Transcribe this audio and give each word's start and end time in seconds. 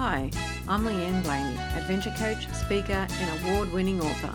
Hi, 0.00 0.30
I'm 0.68 0.84
Leanne 0.84 1.24
Blaney, 1.24 1.58
adventure 1.74 2.14
coach, 2.16 2.48
speaker, 2.54 3.04
and 3.10 3.44
award 3.44 3.72
winning 3.72 4.00
author. 4.00 4.32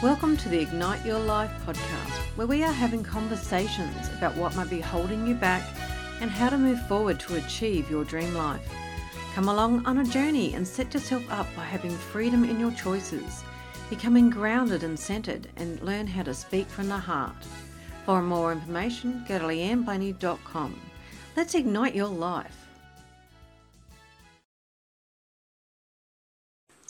Welcome 0.00 0.36
to 0.36 0.48
the 0.48 0.60
Ignite 0.60 1.04
Your 1.04 1.18
Life 1.18 1.50
podcast, 1.66 2.16
where 2.36 2.46
we 2.46 2.62
are 2.62 2.70
having 2.70 3.02
conversations 3.02 4.08
about 4.16 4.36
what 4.36 4.54
might 4.54 4.70
be 4.70 4.78
holding 4.78 5.26
you 5.26 5.34
back 5.34 5.64
and 6.20 6.30
how 6.30 6.48
to 6.48 6.56
move 6.56 6.80
forward 6.86 7.18
to 7.18 7.34
achieve 7.38 7.90
your 7.90 8.04
dream 8.04 8.34
life. 8.34 8.72
Come 9.34 9.48
along 9.48 9.84
on 9.84 9.98
a 9.98 10.04
journey 10.04 10.54
and 10.54 10.64
set 10.64 10.94
yourself 10.94 11.24
up 11.28 11.48
by 11.56 11.64
having 11.64 11.90
freedom 11.90 12.44
in 12.44 12.60
your 12.60 12.70
choices, 12.70 13.42
becoming 13.90 14.30
grounded 14.30 14.84
and 14.84 14.96
centered, 14.96 15.48
and 15.56 15.82
learn 15.82 16.06
how 16.06 16.22
to 16.22 16.32
speak 16.32 16.68
from 16.68 16.88
the 16.88 16.98
heart. 16.98 17.34
For 18.06 18.22
more 18.22 18.52
information, 18.52 19.24
go 19.26 19.40
to 19.40 19.44
leanneblaney.com. 19.46 20.80
Let's 21.34 21.56
ignite 21.56 21.96
your 21.96 22.06
life. 22.06 22.63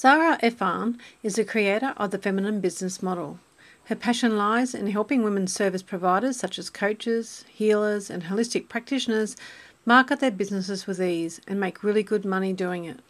Zahra 0.05 0.39
Efan 0.43 0.99
is 1.23 1.37
the 1.37 1.47
creator 1.47 1.95
of 1.97 2.11
the 2.11 2.19
feminine 2.19 2.61
business 2.61 3.03
model. 3.03 3.39
Her 3.85 3.97
passion 3.97 4.37
lies 4.37 4.75
in 4.75 4.89
helping 4.89 5.23
women 5.23 5.47
service 5.47 5.83
providers 5.83 6.37
such 6.37 6.59
as 6.59 6.69
coaches, 6.69 7.47
healers, 7.49 8.11
and 8.11 8.25
holistic 8.25 8.69
practitioners 8.69 9.35
market 9.87 10.21
their 10.21 10.31
businesses 10.31 10.87
with 10.87 11.01
ease 11.01 11.41
and 11.49 11.59
make 11.59 11.83
really 11.83 12.03
good 12.03 12.27
money 12.27 12.53
doing 12.53 12.85
it. 12.85 13.01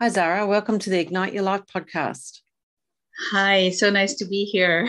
Hi, 0.00 0.08
Zahra. 0.08 0.46
Welcome 0.46 0.78
to 0.78 0.88
the 0.88 1.00
Ignite 1.00 1.34
Your 1.34 1.42
Life 1.42 1.64
podcast. 1.66 2.38
Hi, 3.32 3.68
so 3.68 3.90
nice 3.90 4.14
to 4.14 4.24
be 4.24 4.44
here. 4.46 4.88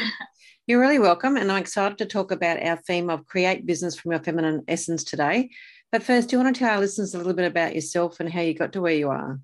You're 0.65 0.79
really 0.79 0.97
welcome, 0.97 1.35
and 1.35 1.51
I'm 1.51 1.61
excited 1.61 1.97
to 1.97 2.05
talk 2.05 2.31
about 2.31 2.63
our 2.63 2.77
theme 2.77 3.09
of 3.09 3.25
create 3.25 3.65
business 3.65 3.99
from 3.99 4.13
your 4.13 4.23
feminine 4.23 4.63
essence 4.69 5.03
today. 5.03 5.49
But 5.91 6.03
first, 6.03 6.29
do 6.29 6.37
you 6.37 6.41
want 6.41 6.55
to 6.55 6.59
tell 6.59 6.75
our 6.75 6.79
listeners 6.79 7.13
a 7.13 7.17
little 7.17 7.33
bit 7.33 7.51
about 7.51 7.75
yourself 7.75 8.21
and 8.21 8.31
how 8.31 8.39
you 8.39 8.53
got 8.53 8.71
to 8.71 8.81
where 8.81 8.93
you 8.93 9.09
are? 9.09 9.41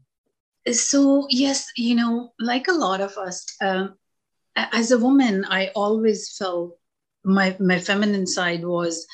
So 0.73 1.27
yes 1.29 1.71
you 1.75 1.95
know 1.95 2.31
like 2.39 2.67
a 2.67 2.73
lot 2.73 3.01
of 3.01 3.17
us 3.17 3.45
um, 3.61 3.93
as 4.55 4.91
a 4.91 4.97
woman 4.97 5.45
i 5.49 5.69
always 5.75 6.35
felt 6.37 6.77
my 7.23 7.55
my 7.59 7.79
feminine 7.79 8.27
side 8.27 8.63
was 8.63 9.05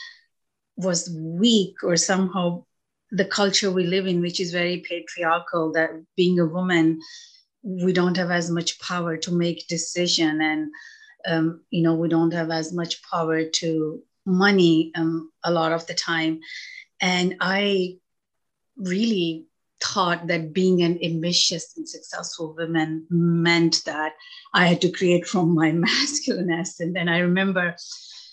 was 0.77 1.09
weak 1.15 1.75
or 1.83 1.95
somehow 1.95 2.63
the 3.11 3.25
culture 3.25 3.71
we 3.71 3.85
live 3.85 4.07
in 4.07 4.21
which 4.21 4.39
is 4.39 4.51
very 4.51 4.83
patriarchal 4.89 5.71
that 5.71 5.89
being 6.15 6.39
a 6.39 6.45
woman 6.45 6.99
we 7.63 7.93
don't 7.93 8.17
have 8.17 8.31
as 8.31 8.49
much 8.49 8.79
power 8.79 9.17
to 9.17 9.31
make 9.31 9.67
decision 9.67 10.41
and 10.41 10.69
um, 11.27 11.61
you 11.71 11.81
know 11.81 11.95
we 11.95 12.07
don't 12.07 12.33
have 12.33 12.51
as 12.51 12.73
much 12.73 13.01
power 13.09 13.43
to 13.43 14.01
money 14.25 14.91
um, 14.95 15.31
a 15.43 15.51
lot 15.51 15.71
of 15.71 15.85
the 15.87 15.93
time. 15.93 16.39
And 17.01 17.35
i 17.41 17.97
really 18.77 19.45
thought 19.93 20.27
that 20.27 20.53
being 20.53 20.81
an 20.81 20.99
ambitious 21.03 21.73
and 21.77 21.87
successful 21.87 22.55
woman 22.57 23.05
meant 23.09 23.83
that 23.85 24.13
I 24.53 24.67
had 24.67 24.81
to 24.81 24.91
create 24.91 25.27
from 25.27 25.53
my 25.53 25.71
masculine 25.87 26.51
essence. 26.51 26.79
And 26.79 26.95
then 26.95 27.09
I 27.09 27.19
remember 27.19 27.75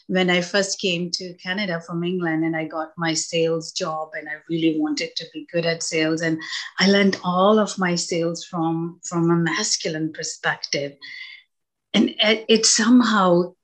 when 0.08 0.30
I 0.30 0.40
first 0.40 0.80
came 0.80 1.10
to 1.12 1.34
Canada 1.34 1.80
from 1.80 2.04
England 2.04 2.44
and 2.44 2.56
I 2.56 2.66
got 2.66 2.92
my 2.96 3.14
sales 3.14 3.72
job 3.72 4.10
and 4.14 4.28
I 4.28 4.34
really 4.48 4.78
wanted 4.78 5.14
to 5.16 5.26
be 5.32 5.46
good 5.52 5.64
at 5.64 5.82
sales. 5.82 6.20
And 6.22 6.40
I 6.78 6.90
learned 6.90 7.18
all 7.24 7.58
of 7.58 7.78
my 7.78 7.94
sales 7.94 8.44
from 8.44 9.00
from 9.04 9.30
a 9.30 9.36
masculine 9.36 10.12
perspective. 10.12 10.96
And 11.94 12.10
it, 12.18 12.44
it 12.48 12.66
somehow 12.66 13.54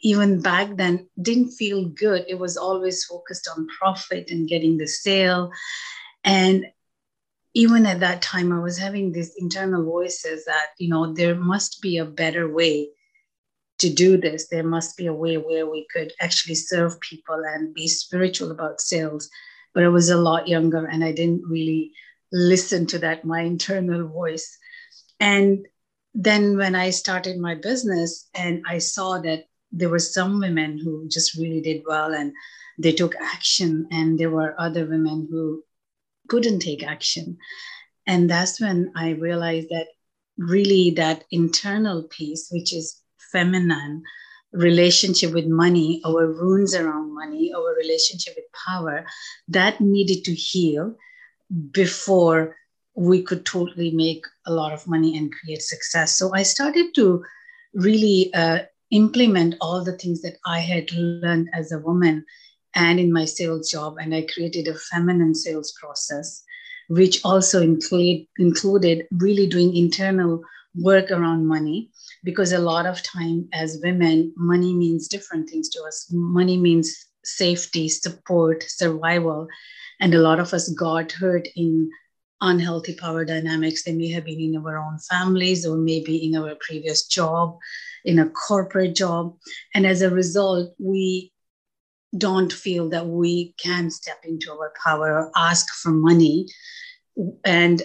even 0.00 0.40
back 0.40 0.76
then 0.76 1.08
didn't 1.20 1.50
feel 1.50 1.88
good. 1.88 2.24
It 2.28 2.38
was 2.38 2.56
always 2.56 3.04
focused 3.04 3.48
on 3.56 3.66
profit 3.80 4.30
and 4.30 4.48
getting 4.48 4.78
the 4.78 4.86
sale. 4.86 5.50
And 6.24 6.66
even 7.62 7.86
at 7.86 8.00
that 8.00 8.20
time 8.22 8.52
i 8.52 8.60
was 8.66 8.78
having 8.78 9.10
these 9.12 9.32
internal 9.44 9.84
voices 9.84 10.44
that 10.44 10.68
you 10.78 10.88
know 10.88 11.12
there 11.12 11.34
must 11.52 11.80
be 11.82 11.98
a 11.98 12.12
better 12.22 12.44
way 12.60 12.74
to 13.78 13.92
do 13.92 14.16
this. 14.16 14.48
There 14.48 14.64
must 14.64 14.96
be 14.96 15.06
a 15.06 15.14
way 15.14 15.36
where 15.36 15.66
we 15.66 15.86
could 15.92 16.12
actually 16.20 16.56
serve 16.56 17.00
people 17.00 17.40
and 17.46 17.74
be 17.74 17.86
spiritual 17.86 18.50
about 18.50 18.80
sales. 18.80 19.30
But 19.74 19.84
i 19.84 19.88
was 19.88 20.10
a 20.10 20.16
lot 20.16 20.48
younger 20.48 20.84
and 20.86 21.04
i 21.04 21.12
didn't 21.12 21.42
really 21.48 21.92
listen 22.32 22.86
to 22.86 22.98
that 22.98 23.24
my 23.24 23.40
internal 23.40 24.08
voice. 24.08 24.58
And 25.20 25.66
then 26.14 26.56
when 26.56 26.74
i 26.74 26.90
started 26.90 27.38
my 27.38 27.54
business 27.54 28.28
and 28.34 28.64
i 28.68 28.78
saw 28.78 29.18
that 29.18 29.44
there 29.70 29.90
were 29.90 29.98
some 30.16 30.40
women 30.40 30.78
who 30.78 31.06
just 31.08 31.36
really 31.36 31.60
did 31.60 31.82
well 31.86 32.14
and 32.14 32.32
they 32.78 32.92
took 32.92 33.14
action 33.16 33.86
and 33.92 34.18
there 34.18 34.30
were 34.30 34.54
other 34.58 34.86
women 34.86 35.28
who 35.30 35.62
couldn't 36.28 36.60
take 36.60 36.86
action. 36.86 37.38
And 38.06 38.30
that's 38.30 38.60
when 38.60 38.92
I 38.96 39.10
realized 39.10 39.68
that 39.70 39.88
really 40.38 40.90
that 40.92 41.24
internal 41.30 42.04
piece, 42.04 42.48
which 42.50 42.72
is 42.72 43.02
feminine, 43.32 44.02
relationship 44.52 45.32
with 45.34 45.46
money, 45.46 46.00
our 46.06 46.32
wounds 46.32 46.74
around 46.74 47.14
money, 47.14 47.52
our 47.52 47.74
relationship 47.76 48.34
with 48.36 48.46
power, 48.66 49.04
that 49.48 49.80
needed 49.80 50.24
to 50.24 50.34
heal 50.34 50.94
before 51.70 52.56
we 52.94 53.22
could 53.22 53.44
totally 53.44 53.90
make 53.90 54.24
a 54.46 54.52
lot 54.52 54.72
of 54.72 54.86
money 54.88 55.16
and 55.16 55.32
create 55.32 55.62
success. 55.62 56.16
So 56.16 56.34
I 56.34 56.42
started 56.42 56.94
to 56.94 57.22
really 57.74 58.32
uh, 58.34 58.60
implement 58.90 59.54
all 59.60 59.84
the 59.84 59.96
things 59.96 60.22
that 60.22 60.38
I 60.46 60.60
had 60.60 60.90
learned 60.92 61.48
as 61.54 61.70
a 61.70 61.78
woman 61.78 62.24
and 62.78 63.00
in 63.00 63.12
my 63.12 63.24
sales 63.24 63.70
job. 63.70 63.96
And 64.00 64.14
I 64.14 64.26
created 64.32 64.68
a 64.68 64.74
feminine 64.74 65.34
sales 65.34 65.74
process, 65.80 66.42
which 66.88 67.20
also 67.24 67.60
include, 67.60 68.26
included 68.38 69.06
really 69.10 69.48
doing 69.48 69.76
internal 69.76 70.40
work 70.76 71.10
around 71.10 71.46
money 71.46 71.90
because 72.22 72.52
a 72.52 72.58
lot 72.58 72.86
of 72.86 73.02
time 73.02 73.48
as 73.52 73.80
women 73.82 74.32
money 74.36 74.72
means 74.72 75.08
different 75.08 75.48
things 75.48 75.68
to 75.70 75.82
us 75.82 76.06
money 76.12 76.56
means 76.56 77.06
safety 77.24 77.88
support 77.88 78.62
survival 78.68 79.48
and 79.98 80.14
a 80.14 80.20
lot 80.20 80.38
of 80.38 80.52
us 80.52 80.68
got 80.74 81.10
hurt 81.10 81.48
in 81.56 81.90
unhealthy 82.42 82.94
power 82.94 83.24
dynamics 83.24 83.82
they 83.82 83.94
may 83.94 84.08
have 84.08 84.26
been 84.26 84.40
in 84.40 84.56
our 84.56 84.76
own 84.76 84.98
families 85.10 85.66
or 85.66 85.76
maybe 85.76 86.16
in 86.26 86.36
our 86.36 86.54
previous 86.60 87.06
job 87.06 87.56
in 88.04 88.18
a 88.18 88.30
corporate 88.30 88.94
job 88.94 89.34
and 89.74 89.86
as 89.86 90.02
a 90.02 90.10
result 90.10 90.74
we 90.78 91.32
don't 92.16 92.52
feel 92.52 92.88
that 92.90 93.06
we 93.06 93.54
can 93.62 93.90
step 93.90 94.18
into 94.24 94.50
our 94.52 94.72
power 94.82 95.18
or 95.18 95.32
ask 95.36 95.66
for 95.74 95.90
money. 95.90 96.46
And 97.44 97.82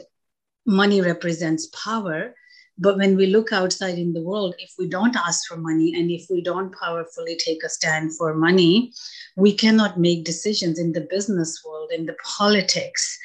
money 0.65 1.01
represents 1.01 1.67
power. 1.67 2.33
But 2.77 2.97
when 2.97 3.15
we 3.15 3.27
look 3.27 3.51
outside 3.51 3.99
in 3.99 4.13
the 4.13 4.23
world, 4.23 4.55
if 4.57 4.71
we 4.79 4.87
don't 4.87 5.15
ask 5.15 5.47
for 5.47 5.57
money 5.57 5.93
and 5.95 6.09
if 6.09 6.25
we 6.29 6.41
don't 6.41 6.73
powerfully 6.73 7.37
take 7.37 7.63
a 7.63 7.69
stand 7.69 8.15
for 8.17 8.33
money, 8.33 8.91
we 9.35 9.53
cannot 9.53 9.99
make 9.99 10.25
decisions 10.25 10.79
in 10.79 10.91
the 10.91 11.07
business 11.09 11.61
world, 11.63 11.91
in 11.91 12.05
the 12.05 12.15
politics. 12.23 13.19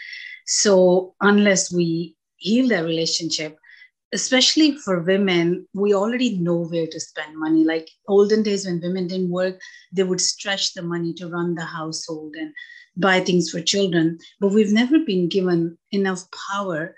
So, 0.47 1.14
unless 1.20 1.72
we 1.72 2.16
heal 2.37 2.69
that 2.69 2.84
relationship, 2.84 3.58
especially 4.12 4.76
for 4.76 5.00
women, 5.00 5.66
we 5.74 5.94
already 5.94 6.38
know 6.38 6.66
where 6.66 6.86
to 6.86 7.00
spend 7.00 7.36
money. 7.36 7.64
Like 7.64 7.88
olden 8.06 8.42
days 8.42 8.66
when 8.66 8.80
women 8.80 9.06
didn't 9.06 9.30
work, 9.30 9.60
they 9.92 10.02
would 10.02 10.20
stretch 10.20 10.74
the 10.74 10.82
money 10.82 11.12
to 11.14 11.28
run 11.28 11.54
the 11.54 11.64
household 11.64 12.34
and 12.36 12.52
buy 12.96 13.20
things 13.20 13.50
for 13.50 13.60
children. 13.60 14.19
But 14.41 14.52
we've 14.52 14.72
never 14.72 14.98
been 15.00 15.28
given 15.28 15.76
enough 15.92 16.24
power 16.50 16.94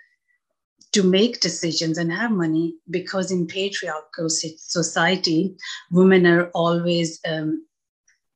to 0.93 1.03
make 1.03 1.41
decisions 1.41 1.99
and 1.99 2.13
have 2.13 2.33
money 2.33 2.75
because 2.89 3.31
in 3.31 3.47
patriarchal 3.47 4.29
society, 4.29 5.57
women 5.91 6.27
are 6.27 6.49
always, 6.51 7.21
um, 7.29 7.67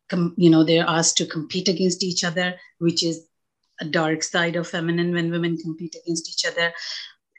com- 0.09 0.35
you 0.37 0.51
know, 0.51 0.65
they're 0.65 0.87
asked 0.87 1.17
to 1.19 1.27
compete 1.27 1.69
against 1.69 2.03
each 2.03 2.23
other, 2.23 2.55
which 2.79 3.03
is 3.03 3.27
a 3.81 3.85
dark 3.85 4.23
side 4.23 4.55
of 4.55 4.69
feminine 4.69 5.13
when 5.13 5.33
women 5.33 5.57
compete 5.57 5.97
against 6.01 6.29
each 6.29 6.49
other 6.51 6.73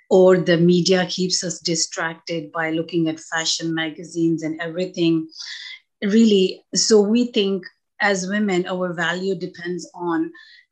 or 0.10 0.38
the 0.38 0.58
media 0.58 1.06
keeps 1.08 1.44
us 1.44 1.60
distracted 1.60 2.52
by 2.52 2.72
looking 2.72 3.08
at 3.10 3.20
fashion 3.20 3.74
magazines 3.74 4.44
and 4.44 4.60
everything. 4.62 5.28
Really 6.04 6.64
so 6.74 7.02
we 7.02 7.28
think 7.28 7.64
as 8.02 8.28
women 8.28 8.68
our 8.68 8.94
value 8.94 9.36
depends 9.36 9.90
on 9.96 10.32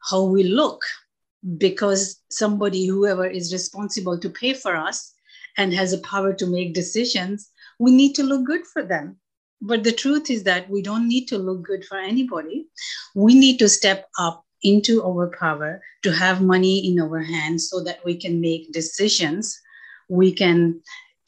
how 0.09 0.23
we 0.23 0.43
look 0.43 0.81
because 1.57 2.21
somebody 2.29 2.85
whoever 2.85 3.25
is 3.25 3.53
responsible 3.53 4.19
to 4.19 4.29
pay 4.29 4.53
for 4.53 4.75
us 4.75 5.13
and 5.57 5.73
has 5.73 5.93
a 5.93 5.99
power 5.99 6.33
to 6.33 6.45
make 6.45 6.73
decisions 6.73 7.51
we 7.79 7.91
need 7.91 8.13
to 8.15 8.23
look 8.23 8.45
good 8.45 8.65
for 8.65 8.83
them. 8.83 9.17
But 9.61 9.83
the 9.83 9.91
truth 9.91 10.29
is 10.29 10.43
that 10.43 10.69
we 10.69 10.81
don't 10.81 11.07
need 11.07 11.27
to 11.27 11.37
look 11.37 11.63
good 11.63 11.85
for 11.85 11.97
anybody. 11.97 12.67
We 13.15 13.33
need 13.33 13.59
to 13.59 13.69
step 13.69 14.09
up 14.19 14.45
into 14.63 15.03
our 15.03 15.31
power 15.39 15.81
to 16.03 16.11
have 16.11 16.41
money 16.41 16.87
in 16.87 16.99
our 16.99 17.19
hands 17.19 17.69
so 17.69 17.83
that 17.83 18.03
we 18.05 18.15
can 18.15 18.41
make 18.41 18.71
decisions 18.71 19.59
we 20.09 20.31
can 20.31 20.81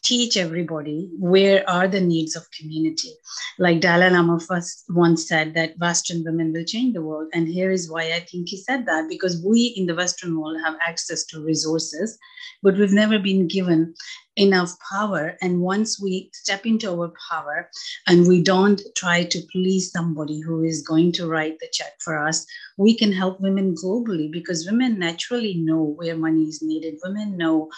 teach 0.03 0.37
everybody 0.37 1.09
where 1.17 1.67
are 1.67 1.87
the 1.87 1.99
needs 1.99 2.35
of 2.35 2.45
community. 2.51 3.11
Like 3.57 3.81
Dalai 3.81 4.11
Lama 4.11 4.39
first 4.39 4.83
once 4.89 5.27
said 5.27 5.55
that 5.55 5.79
Western 5.79 6.23
women 6.23 6.53
will 6.53 6.63
change 6.63 6.93
the 6.93 7.01
world. 7.01 7.29
And 7.33 7.47
here 7.47 7.71
is 7.71 7.89
why 7.89 8.13
I 8.13 8.19
think 8.19 8.49
he 8.49 8.57
said 8.57 8.85
that 8.85 9.09
because 9.09 9.43
we 9.43 9.73
in 9.75 9.87
the 9.87 9.95
Western 9.95 10.39
world 10.39 10.61
have 10.63 10.75
access 10.79 11.25
to 11.27 11.41
resources, 11.41 12.19
but 12.61 12.77
we've 12.77 12.93
never 12.93 13.17
been 13.17 13.47
given 13.47 13.95
enough 14.37 14.71
power. 14.91 15.37
And 15.41 15.61
once 15.61 16.01
we 16.01 16.29
step 16.33 16.65
into 16.65 16.91
our 16.91 17.13
power 17.29 17.69
and 18.07 18.27
we 18.27 18.43
don't 18.43 18.81
try 18.95 19.23
to 19.23 19.41
please 19.51 19.91
somebody 19.91 20.39
who 20.39 20.63
is 20.63 20.81
going 20.81 21.11
to 21.13 21.27
write 21.27 21.59
the 21.59 21.67
check 21.71 21.93
for 21.99 22.17
us, 22.17 22.45
we 22.77 22.97
can 22.97 23.11
help 23.11 23.39
women 23.39 23.75
globally 23.75 24.31
because 24.31 24.65
women 24.65 24.99
naturally 24.99 25.55
know 25.55 25.83
where 25.83 26.17
money 26.17 26.43
is 26.43 26.61
needed. 26.61 26.95
Women 27.03 27.37
know 27.37 27.69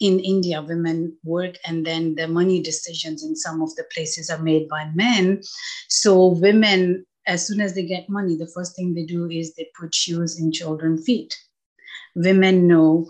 in 0.00 0.18
India, 0.18 0.62
women 0.62 1.16
work 1.24 1.56
and 1.66 1.86
then 1.86 2.14
the 2.14 2.26
money 2.26 2.62
decisions 2.62 3.22
in 3.22 3.36
some 3.36 3.62
of 3.62 3.74
the 3.76 3.84
places 3.92 4.30
are 4.30 4.42
made 4.42 4.68
by 4.68 4.90
men. 4.94 5.42
So 5.88 6.28
women, 6.28 7.04
as 7.26 7.46
soon 7.46 7.60
as 7.60 7.74
they 7.74 7.84
get 7.84 8.08
money, 8.08 8.36
the 8.36 8.50
first 8.54 8.74
thing 8.74 8.94
they 8.94 9.04
do 9.04 9.28
is 9.28 9.54
they 9.54 9.68
put 9.78 9.94
shoes 9.94 10.40
in 10.40 10.52
children's 10.52 11.04
feet. 11.04 11.38
Women 12.16 12.66
know 12.66 13.06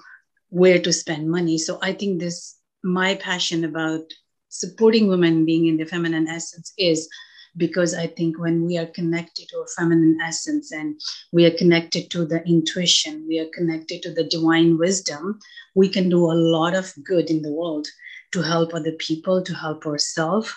where 0.48 0.80
to 0.80 0.92
spend 0.92 1.30
money. 1.30 1.58
So 1.58 1.78
I 1.80 1.92
think 1.92 2.20
this, 2.20 2.56
my 2.82 3.14
passion 3.16 3.64
about 3.64 4.02
supporting 4.48 5.08
women 5.08 5.44
being 5.44 5.66
in 5.66 5.76
the 5.76 5.84
feminine 5.84 6.28
essence 6.28 6.72
is 6.78 7.08
because 7.56 7.94
I 7.94 8.06
think 8.06 8.38
when 8.38 8.64
we 8.64 8.78
are 8.78 8.86
connected 8.86 9.48
to 9.48 9.58
a 9.58 9.66
feminine 9.76 10.18
essence 10.24 10.70
and 10.72 11.00
we 11.32 11.44
are 11.46 11.56
connected 11.56 12.10
to 12.10 12.24
the 12.24 12.42
intuition, 12.46 13.24
we 13.26 13.38
are 13.38 13.48
connected 13.52 14.02
to 14.02 14.12
the 14.12 14.24
divine 14.24 14.78
wisdom, 14.78 15.38
we 15.74 15.88
can 15.88 16.08
do 16.08 16.30
a 16.30 16.34
lot 16.34 16.74
of 16.74 16.92
good 17.04 17.30
in 17.30 17.42
the 17.42 17.52
world 17.52 17.88
to 18.32 18.42
help 18.42 18.72
other 18.72 18.92
people, 18.92 19.42
to 19.42 19.54
help 19.54 19.86
ourselves. 19.86 20.52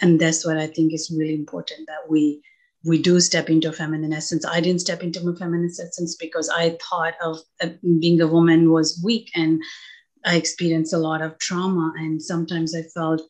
And 0.00 0.20
that's 0.20 0.46
what 0.46 0.56
I 0.56 0.68
think 0.68 0.92
is 0.92 1.12
really 1.16 1.34
important 1.34 1.86
that 1.88 2.08
we 2.08 2.42
we 2.84 3.02
do 3.02 3.18
step 3.18 3.50
into 3.50 3.72
feminine 3.72 4.12
essence. 4.12 4.46
I 4.46 4.60
didn't 4.60 4.80
step 4.80 5.02
into 5.02 5.20
my 5.24 5.36
feminine 5.36 5.66
essence 5.66 6.14
because 6.14 6.48
I 6.48 6.78
thought 6.88 7.14
of 7.20 7.38
uh, 7.60 7.70
being 7.98 8.20
a 8.20 8.28
woman 8.28 8.70
was 8.70 9.00
weak 9.04 9.30
and 9.34 9.60
I 10.26 10.36
experienced 10.36 10.92
a 10.92 10.98
lot 10.98 11.22
of 11.22 11.38
trauma. 11.38 11.92
And 11.96 12.20
sometimes 12.20 12.74
I 12.74 12.82
felt 12.82 13.22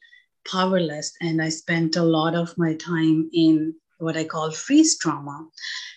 powerless. 0.51 1.13
And 1.21 1.43
I 1.43 1.51
spent 1.51 1.97
a 1.97 2.03
lot 2.03 2.35
of 2.35 2.57
my 2.57 2.75
time 2.75 3.31
in 3.33 3.75
what 3.99 4.17
I 4.17 4.25
call 4.25 4.51
freeze 4.51 4.99
trauma. 4.99 5.47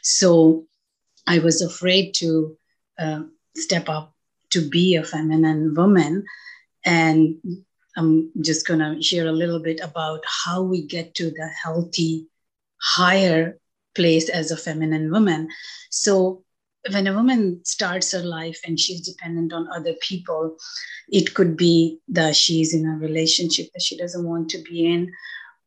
So 0.04 0.66
I 1.25 1.40
was 1.40 1.62
afraid 1.62 2.13
to 2.16 2.57
uh, 3.00 3.22
step 3.56 3.88
up 3.88 4.13
to 4.51 4.68
be 4.69 4.96
a 4.96 5.04
feminine 5.04 5.74
woman. 5.74 6.25
And 6.86 7.36
I'm 7.95 8.31
just 8.42 8.68
going 8.68 8.80
to 8.80 9.02
share 9.02 9.28
a 9.28 9.31
little 9.31 9.60
bit 9.60 9.80
about 9.81 10.24
how 10.25 10.62
we 10.62 10.86
get 10.86 11.16
to 11.16 11.31
the 11.31 11.50
healthy, 11.63 12.28
higher 12.81 13.57
place 13.95 14.30
as 14.30 14.52
a 14.52 14.57
feminine 14.57 15.12
woman. 15.12 15.50
So 15.90 16.44
when 16.92 17.08
a 17.08 17.14
woman 17.14 17.64
starts 17.66 18.12
her 18.14 18.24
life 18.24 18.60
and 18.66 18.80
she's 18.80 19.02
dependent 19.02 19.54
on 19.54 19.68
other 19.72 19.94
people, 20.02 20.58
it 21.10 21.34
could 21.34 21.58
be 21.58 22.00
that 22.08 22.36
she's 22.36 22.74
in 22.74 22.86
a 22.86 22.98
relationship 22.98 23.68
that 23.74 23.81
she 23.81 23.98
doesn't 23.98 24.28
want 24.28 24.50
to 24.52 24.64
be 24.64 24.86
in, 24.86 25.12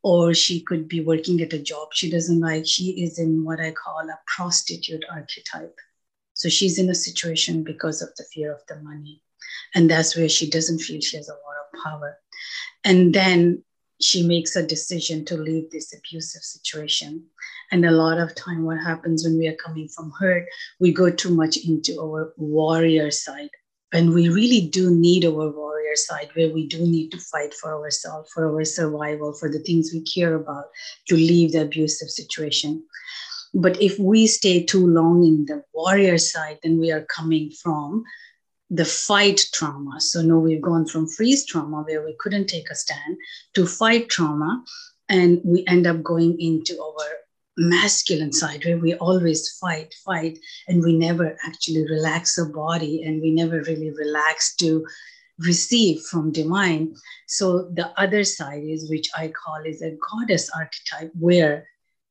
or 0.03 0.35
she 0.35 0.61
could 0.63 0.89
be 0.89 1.01
working 1.01 1.41
at 1.41 1.53
a 1.53 1.59
job 1.59 1.89
she 1.93 2.11
doesn't 2.11 2.41
like. 2.41 2.67
She 2.67 3.03
is 3.03 3.19
in 3.19 3.45
what 3.45 3.61
I 3.61 3.73
call 3.73 4.01
a 4.01 4.19
prostitute 4.27 5.05
archetype. 5.11 5.77
So 6.35 6.49
she's 6.49 6.79
in 6.79 6.91
a 6.91 6.95
situation 6.95 7.63
because 7.63 8.03
of 8.03 8.09
the 8.17 8.25
fear 8.33 8.53
of 8.53 8.61
the 8.69 8.77
money. 8.81 9.23
And 9.75 9.91
that's 9.91 10.17
where 10.17 10.29
she 10.29 10.49
doesn't 10.49 10.81
feel 10.81 11.01
she 11.01 11.19
has 11.19 11.29
a 11.29 11.33
lot 11.33 11.39
of 11.39 11.83
power. 11.85 12.19
And 12.85 13.15
then 13.15 13.63
she 14.05 14.27
makes 14.27 14.57
a 14.57 14.67
decision 14.67 15.25
to 15.27 15.37
leave 15.37 15.71
this 15.71 15.95
abusive 15.95 16.43
situation. 16.43 17.25
And 17.71 17.85
a 17.85 17.91
lot 17.91 18.19
of 18.19 18.35
time, 18.35 18.65
what 18.65 18.79
happens 18.79 19.25
when 19.25 19.39
we 19.39 19.49
are 19.49 19.57
coming 19.57 19.89
from 19.89 20.13
hurt, 20.19 20.47
we 20.81 20.93
go 20.93 21.11
too 21.11 21.35
much 21.35 21.57
into 21.57 22.01
our 22.01 22.33
warrior 22.37 23.11
side. 23.11 23.51
And 23.93 24.15
we 24.15 24.29
really 24.29 24.69
do 24.69 24.91
need 24.91 25.25
our 25.25 25.51
warrior 25.51 25.97
side, 25.97 26.31
where 26.35 26.51
we 26.51 26.67
do 26.67 26.79
need 26.79 27.11
to 27.11 27.19
fight 27.19 27.53
for 27.53 27.75
ourselves, 27.75 28.31
for 28.33 28.51
our 28.51 28.65
survival, 28.65 29.35
for 29.35 29.51
the 29.51 29.59
things 29.59 29.91
we 29.93 30.01
care 30.03 30.35
about, 30.35 30.65
to 31.09 31.15
leave 31.15 31.53
the 31.53 31.63
abusive 31.63 32.09
situation. 32.09 32.83
But 33.55 33.81
if 33.83 33.99
we 33.99 34.27
stay 34.27 34.65
too 34.65 34.87
long 34.87 35.25
in 35.25 35.45
the 35.45 35.63
warrior 35.75 36.17
side, 36.17 36.59
then 36.63 36.79
we 36.79 36.91
are 36.91 37.05
coming 37.05 37.51
from 37.51 38.05
the 38.73 38.87
fight 38.87 39.43
trauma. 39.53 40.01
So 40.01 40.23
now 40.23 40.39
we've 40.39 40.63
gone 40.63 40.87
from 40.87 41.07
freeze 41.07 41.45
trauma, 41.45 41.83
where 41.83 42.03
we 42.05 42.17
couldn't 42.19 42.47
take 42.47 42.71
a 42.71 42.75
stand, 42.75 43.19
to 43.55 43.67
fight 43.67 44.09
trauma. 44.09 44.65
And 45.11 45.43
we 45.45 45.63
end 45.67 45.87
up 45.87 46.03
going 46.03 46.41
into 46.41 46.83
our 46.83 47.07
masculine 47.59 48.33
side 48.33 48.65
where 48.65 48.79
we 48.79 48.95
always 48.95 49.51
fight, 49.61 49.95
fight, 50.07 50.39
and 50.69 50.83
we 50.83 50.97
never 50.97 51.37
actually 51.45 51.85
relax 51.87 52.39
our 52.39 52.47
body 52.47 53.03
and 53.03 53.21
we 53.21 53.31
never 53.31 53.63
really 53.63 53.91
relax 53.91 54.57
to 54.57 54.87
receive 55.39 56.01
from 56.01 56.33
divine. 56.33 56.95
So 57.29 57.69
the 57.75 57.93
other 58.01 58.25
side 58.25 58.63
is, 58.65 58.89
which 58.89 59.11
I 59.15 59.29
call 59.29 59.63
is 59.67 59.83
a 59.83 59.99
goddess 60.11 60.49
archetype, 60.57 61.11
where 61.19 61.69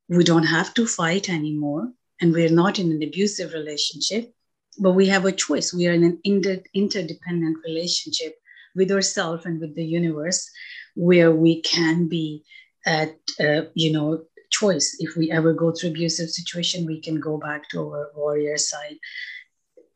we 0.09 0.23
don't 0.23 0.43
have 0.43 0.75
to 0.75 0.85
fight 0.85 1.27
anymore 1.27 1.91
and 2.19 2.33
we're 2.33 2.49
not 2.49 2.77
in 2.77 2.91
an 2.91 3.01
abusive 3.01 3.53
relationship 3.53 4.31
but 4.79 4.91
we 4.91 5.07
have 5.07 5.25
a 5.25 5.31
choice. 5.31 5.73
We 5.73 5.87
are 5.87 5.93
in 5.93 6.03
an 6.03 6.19
inter- 6.23 6.63
interdependent 6.73 7.57
relationship 7.65 8.35
with 8.75 8.91
ourselves 8.91 9.45
and 9.45 9.59
with 9.59 9.75
the 9.75 9.83
universe, 9.83 10.49
where 10.95 11.31
we 11.31 11.61
can 11.61 12.07
be 12.07 12.43
at 12.85 13.15
uh, 13.39 13.63
you 13.73 13.91
know 13.91 14.23
choice. 14.49 14.95
If 14.99 15.15
we 15.15 15.31
ever 15.31 15.53
go 15.53 15.71
through 15.71 15.91
abusive 15.91 16.29
situation, 16.29 16.85
we 16.85 17.01
can 17.01 17.19
go 17.19 17.37
back 17.37 17.69
to 17.69 17.79
our 17.79 18.11
warrior 18.15 18.57
side, 18.57 18.97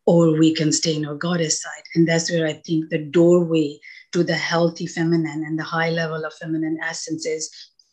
or 0.06 0.38
we 0.38 0.54
can 0.54 0.72
stay 0.72 0.96
in 0.96 1.06
our 1.06 1.16
goddess 1.16 1.62
side, 1.62 1.84
and 1.96 2.08
that's 2.08 2.32
where 2.32 2.48
I 2.48 2.54
think 2.54 2.90
the 2.90 3.00
doorway 3.00 3.80
to 4.12 4.24
the 4.24 4.36
healthy 4.36 4.88
feminine 4.88 5.44
and 5.46 5.60
the 5.60 5.64
high 5.64 5.90
level 5.90 6.24
of 6.24 6.34
feminine 6.34 6.78
essence 6.82 7.26
is 7.26 7.50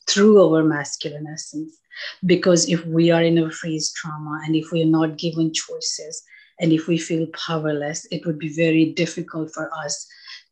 through 0.08 0.40
our 0.42 0.62
masculine 0.62 1.26
essence. 1.26 1.78
Because 2.24 2.68
if 2.68 2.84
we 2.86 3.10
are 3.10 3.22
in 3.22 3.38
a 3.38 3.50
freeze 3.50 3.92
trauma 3.92 4.40
and 4.44 4.56
if 4.56 4.70
we 4.72 4.82
are 4.82 4.86
not 4.86 5.18
given 5.18 5.52
choices, 5.52 6.22
and 6.62 6.72
if 6.72 6.86
we 6.86 6.96
feel 6.96 7.26
powerless, 7.34 8.06
it 8.12 8.24
would 8.24 8.38
be 8.38 8.48
very 8.48 8.92
difficult 8.92 9.52
for 9.52 9.68
us 9.84 10.06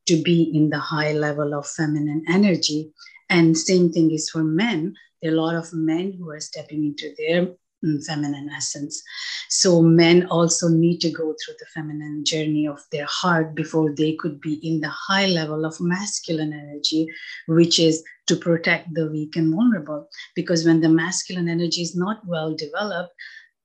to 0.07 0.21
be 0.21 0.51
in 0.53 0.69
the 0.69 0.79
high 0.79 1.12
level 1.12 1.55
of 1.55 1.69
feminine 1.69 2.25
energy. 2.29 2.91
And 3.31 3.57
same 3.57 3.93
thing 3.93 4.11
is 4.11 4.29
for 4.29 4.43
men. 4.43 4.95
There 5.23 5.31
are 5.31 5.35
a 5.35 5.41
lot 5.41 5.55
of 5.55 5.73
men 5.73 6.15
who 6.19 6.29
are 6.31 6.41
stepping 6.41 6.85
into 6.85 7.15
their 7.17 7.47
mm, 7.85 8.05
feminine 8.05 8.51
essence. 8.51 9.01
So 9.49 9.83
men 9.83 10.27
also 10.27 10.69
need 10.69 10.99
to 11.03 11.11
go 11.11 11.33
through 11.39 11.55
the 11.61 11.67
feminine 11.73 12.25
journey 12.25 12.67
of 12.67 12.81
their 12.91 13.07
heart 13.07 13.55
before 13.55 13.95
they 13.95 14.15
could 14.15 14.41
be 14.41 14.55
in 14.69 14.81
the 14.81 14.89
high 14.89 15.27
level 15.27 15.65
of 15.65 15.81
masculine 15.81 16.52
energy, 16.52 17.07
which 17.47 17.79
is 17.79 18.02
to 18.26 18.35
protect 18.35 18.93
the 18.95 19.07
weak 19.07 19.37
and 19.37 19.55
vulnerable. 19.55 20.09
Because 20.35 20.64
when 20.64 20.81
the 20.81 20.88
masculine 20.88 21.49
energy 21.49 21.83
is 21.83 21.95
not 21.95 22.21
well 22.26 22.52
developed, 22.57 23.12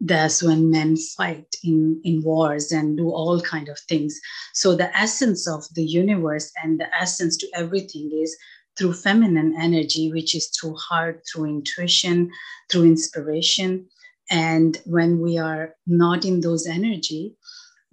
that's 0.02 0.44
when 0.44 0.72
men 0.72 0.98
fight 0.98 1.48
in, 1.64 2.02
in 2.04 2.22
wars 2.22 2.72
and 2.72 2.98
do 2.98 3.10
all 3.10 3.42
kind 3.42 3.70
of 3.70 3.80
things. 3.80 4.20
So 4.54 4.76
the 4.76 4.96
essence 4.98 5.48
of 5.48 5.64
the 5.74 5.84
universe 5.84 6.52
and 6.62 6.80
the 6.80 6.88
essence 6.94 7.38
to 7.38 7.48
everything 7.56 8.12
is 8.14 8.36
through 8.78 8.94
feminine 8.94 9.56
energy 9.60 10.12
which 10.12 10.36
is 10.36 10.50
through 10.50 10.76
heart 10.76 11.22
through 11.32 11.46
intuition 11.46 12.30
through 12.70 12.86
inspiration. 12.86 13.88
And 14.30 14.78
when 14.86 15.22
we 15.22 15.38
are 15.38 15.76
not 15.88 16.26
in 16.26 16.42
those 16.42 16.68
energy 16.68 17.36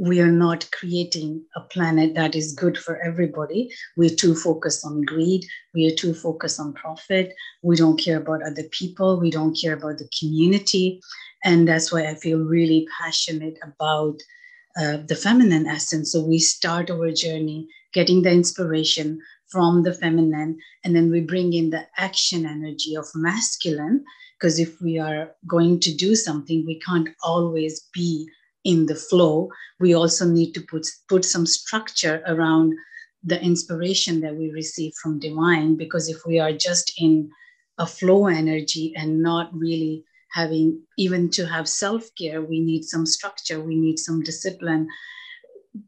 we 0.02 0.20
are 0.20 0.32
not 0.32 0.68
creating 0.72 1.40
a 1.54 1.60
planet 1.60 2.12
that 2.16 2.34
is 2.34 2.54
good 2.54 2.76
for 2.76 3.00
everybody. 3.02 3.70
We're 3.96 4.10
too 4.10 4.34
focused 4.34 4.84
on 4.84 5.02
greed. 5.02 5.46
We 5.74 5.86
are 5.86 5.94
too 5.94 6.12
focused 6.12 6.58
on 6.58 6.72
profit. 6.72 7.32
We 7.62 7.76
don't 7.76 8.00
care 8.00 8.16
about 8.16 8.42
other 8.42 8.64
people. 8.72 9.20
We 9.20 9.30
don't 9.30 9.56
care 9.56 9.74
about 9.74 9.98
the 9.98 10.10
community. 10.18 11.00
And 11.44 11.68
that's 11.68 11.92
why 11.92 12.08
I 12.08 12.16
feel 12.16 12.40
really 12.40 12.84
passionate 13.00 13.56
about 13.62 14.20
uh, 14.76 14.98
the 15.06 15.14
feminine 15.14 15.68
essence. 15.68 16.10
So 16.10 16.20
we 16.20 16.40
start 16.40 16.90
our 16.90 17.12
journey 17.12 17.68
getting 17.94 18.22
the 18.22 18.32
inspiration 18.32 19.20
from 19.50 19.84
the 19.84 19.94
feminine, 19.94 20.58
and 20.82 20.96
then 20.96 21.12
we 21.12 21.20
bring 21.20 21.52
in 21.52 21.70
the 21.70 21.86
action 21.96 22.44
energy 22.44 22.96
of 22.96 23.06
masculine. 23.14 24.04
Because 24.36 24.58
if 24.58 24.80
we 24.80 24.98
are 24.98 25.30
going 25.46 25.78
to 25.78 25.94
do 25.94 26.16
something, 26.16 26.64
we 26.66 26.80
can't 26.80 27.10
always 27.22 27.88
be 27.94 28.28
in 28.64 28.86
the 28.86 28.94
flow. 28.94 29.50
We 29.80 29.94
also 29.94 30.26
need 30.26 30.52
to 30.52 30.60
put, 30.62 30.86
put 31.08 31.24
some 31.24 31.46
structure 31.46 32.22
around 32.26 32.74
the 33.24 33.40
inspiration 33.40 34.20
that 34.20 34.34
we 34.34 34.50
receive 34.50 34.92
from 35.00 35.18
divine. 35.18 35.76
Because 35.76 36.08
if 36.08 36.24
we 36.26 36.40
are 36.40 36.52
just 36.52 36.92
in 36.98 37.30
a 37.78 37.86
flow 37.86 38.26
energy 38.26 38.92
and 38.96 39.22
not 39.22 39.50
really 39.54 40.04
having 40.32 40.80
even 40.96 41.30
to 41.30 41.46
have 41.46 41.68
self-care 41.68 42.40
we 42.42 42.60
need 42.60 42.84
some 42.84 43.06
structure 43.06 43.60
we 43.60 43.76
need 43.76 43.98
some 43.98 44.22
discipline 44.22 44.88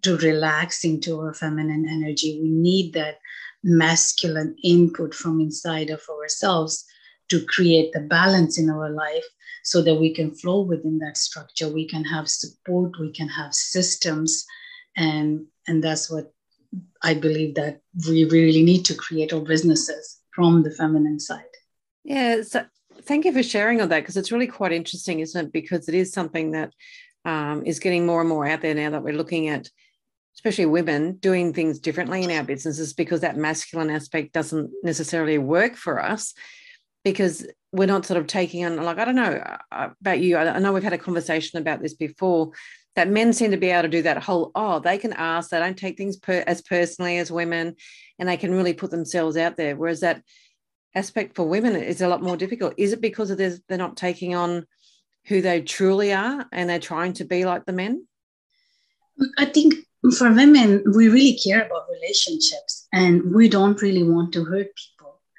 to 0.03 0.17
relax 0.19 0.85
into 0.85 1.21
our 1.21 1.35
feminine 1.35 1.87
energy 1.89 2.41
we 2.43 2.51
need 2.51 2.93
that 2.93 3.19
masculine 3.63 4.55
input 4.63 5.15
from 5.15 5.41
inside 5.41 5.91
of 5.91 6.03
ourselves 6.11 6.85
to 7.31 7.45
create 7.47 7.93
the 7.93 8.01
balance 8.01 8.59
in 8.59 8.71
our 8.71 8.91
life 8.91 9.25
so 9.63 9.83
that 9.83 9.95
we 9.95 10.13
can 10.15 10.35
flow 10.35 10.61
within 10.63 10.99
that 10.99 11.17
structure. 11.17 11.69
We 11.69 11.89
can 11.89 12.05
have 12.05 12.29
support 12.29 12.93
we 13.01 13.13
can 13.13 13.29
have 13.29 13.55
systems 13.55 14.45
and 14.97 15.47
and 15.67 15.83
that's 15.83 16.11
what 16.11 16.33
i 17.03 17.15
believe 17.15 17.55
that 17.55 17.81
we 18.09 18.25
really 18.25 18.63
need 18.63 18.85
to 18.85 18.95
create 18.95 19.33
our 19.33 19.41
businesses 19.41 20.21
from 20.35 20.63
the 20.63 20.71
feminine 20.71 21.21
side. 21.21 21.55
Yeah 22.05 22.43
so 22.43 22.65
thank 23.03 23.25
you 23.25 23.33
for 23.33 23.43
sharing 23.43 23.81
on 23.81 23.89
that 23.89 24.01
because 24.01 24.17
it's 24.17 24.33
really 24.33 24.47
quite 24.47 24.73
interesting 24.73 25.21
isn't 25.21 25.47
it? 25.47 25.53
Because 25.53 25.89
it 25.89 25.95
is 25.95 26.13
something 26.13 26.53
that 26.53 26.73
um, 27.25 27.65
is 27.65 27.79
getting 27.79 28.05
more 28.07 28.21
and 28.21 28.29
more 28.29 28.47
out 28.47 28.61
there 28.61 28.75
now 28.75 28.91
that 28.91 29.03
we're 29.03 29.15
looking 29.15 29.49
at 29.49 29.69
especially 30.37 30.67
women 30.67 31.17
doing 31.17 31.53
things 31.53 31.79
differently 31.79 32.23
in 32.23 32.31
our 32.31 32.43
businesses 32.43 32.93
because 32.93 33.21
that 33.21 33.37
masculine 33.37 33.91
aspect 33.91 34.33
doesn't 34.33 34.71
necessarily 34.83 35.39
work 35.39 35.77
for 35.77 36.03
us 36.03 36.35
because 37.05 37.47
we're 37.73 37.87
not 37.87 38.07
sort 38.07 38.19
of 38.19 38.27
taking 38.27 38.65
on 38.65 38.77
like 38.77 38.99
i 38.99 39.05
don't 39.05 39.15
know 39.15 39.43
uh, 39.73 39.89
about 40.01 40.21
you 40.21 40.37
i 40.37 40.59
know 40.59 40.73
we've 40.73 40.83
had 40.83 40.93
a 40.93 40.99
conversation 40.99 41.59
about 41.59 41.81
this 41.81 41.95
before 41.95 42.51
that 42.97 43.09
men 43.09 43.33
seem 43.33 43.51
to 43.51 43.57
be 43.57 43.71
able 43.71 43.83
to 43.83 43.89
do 43.89 44.03
that 44.03 44.23
whole 44.23 44.51
oh 44.55 44.79
they 44.79 44.99
can 44.99 45.13
ask 45.13 45.51
they 45.51 45.59
don't 45.59 45.79
take 45.79 45.97
things 45.97 46.17
per, 46.17 46.43
as 46.47 46.63
personally 46.63 47.19
as 47.19 47.31
women 47.31 47.75
and 48.19 48.29
they 48.29 48.37
can 48.37 48.55
really 48.55 48.73
put 48.73 48.91
themselves 48.91 49.37
out 49.37 49.57
there 49.57 49.77
whereas 49.77 50.01
that 50.01 50.23
aspect 50.95 51.35
for 51.35 51.47
women 51.47 51.75
is 51.77 52.01
a 52.01 52.09
lot 52.09 52.23
more 52.23 52.37
difficult 52.37 52.73
is 52.77 52.93
it 52.93 53.01
because 53.01 53.31
of 53.31 53.39
this, 53.39 53.61
they're 53.69 53.77
not 53.77 53.97
taking 53.97 54.35
on 54.35 54.65
who 55.27 55.41
they 55.41 55.61
truly 55.61 56.13
are 56.13 56.47
and 56.53 56.71
they're 56.71 56.79
trying 56.79 57.13
to 57.13 57.25
be 57.25 57.45
like 57.45 57.65
the 57.65 57.73
men 57.73 58.07
i 59.39 59.45
think 59.45 59.75
for 60.13 60.31
women, 60.31 60.83
we 60.95 61.09
really 61.09 61.39
care 61.39 61.63
about 61.63 61.87
relationships 61.91 62.87
and 62.93 63.35
we 63.35 63.49
don't 63.49 63.81
really 63.81 64.03
want 64.03 64.33
to 64.35 64.45
hurt 64.45 64.67
people. 64.77 64.94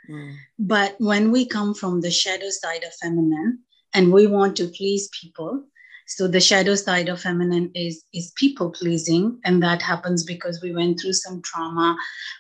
Mm. 0.10 0.36
But 0.60 0.96
when 1.00 1.32
we 1.32 1.46
come 1.46 1.74
from 1.74 2.02
the 2.02 2.12
shadow 2.12 2.50
side 2.50 2.84
of 2.84 2.94
feminine 2.96 3.60
and 3.94 4.12
we 4.12 4.28
want 4.28 4.56
to 4.58 4.68
please 4.68 5.10
people, 5.20 5.64
so 6.08 6.28
the 6.28 6.40
shadow 6.40 6.76
side 6.76 7.10
of 7.10 7.22
feminine 7.22 7.72
is 7.74 8.06
is 8.14 8.32
people 8.36 8.70
pleasing 8.70 9.40
and 9.44 9.64
that 9.64 9.82
happens 9.82 10.24
because 10.24 10.62
we 10.62 10.72
went 10.72 11.00
through 11.00 11.14
some 11.14 11.42
trauma 11.42 11.98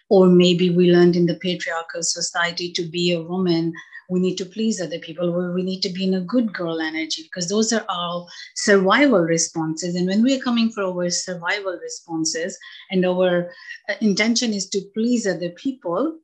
or 0.09 0.27
maybe 0.27 0.69
we 0.69 0.91
learned 0.91 1.15
in 1.15 1.25
the 1.25 1.35
patriarchal 1.35 2.03
society 2.03 2.71
to 2.73 2.83
be 2.83 3.13
a 3.13 3.21
woman 3.21 3.73
we 4.09 4.19
need 4.19 4.37
to 4.37 4.45
please 4.45 4.81
other 4.81 4.99
people, 4.99 5.31
where 5.31 5.51
we 5.51 5.63
need 5.63 5.81
to 5.81 5.89
be 5.89 6.03
in 6.03 6.13
a 6.13 6.21
good 6.21 6.53
girl 6.53 6.79
energy, 6.79 7.23
because 7.23 7.49
those 7.49 7.73
are 7.73 7.85
all 7.89 8.29
survival 8.55 9.21
responses. 9.21 9.95
And 9.95 10.07
when 10.07 10.23
we 10.23 10.37
are 10.37 10.43
coming 10.43 10.69
for 10.69 10.83
our 10.83 11.09
survival 11.09 11.79
responses 11.81 12.57
and 12.91 13.05
our 13.05 13.51
uh, 13.89 13.93
intention 14.01 14.53
is 14.53 14.69
to 14.69 14.81
please 14.93 15.25
other 15.25 15.49
people, 15.49 16.19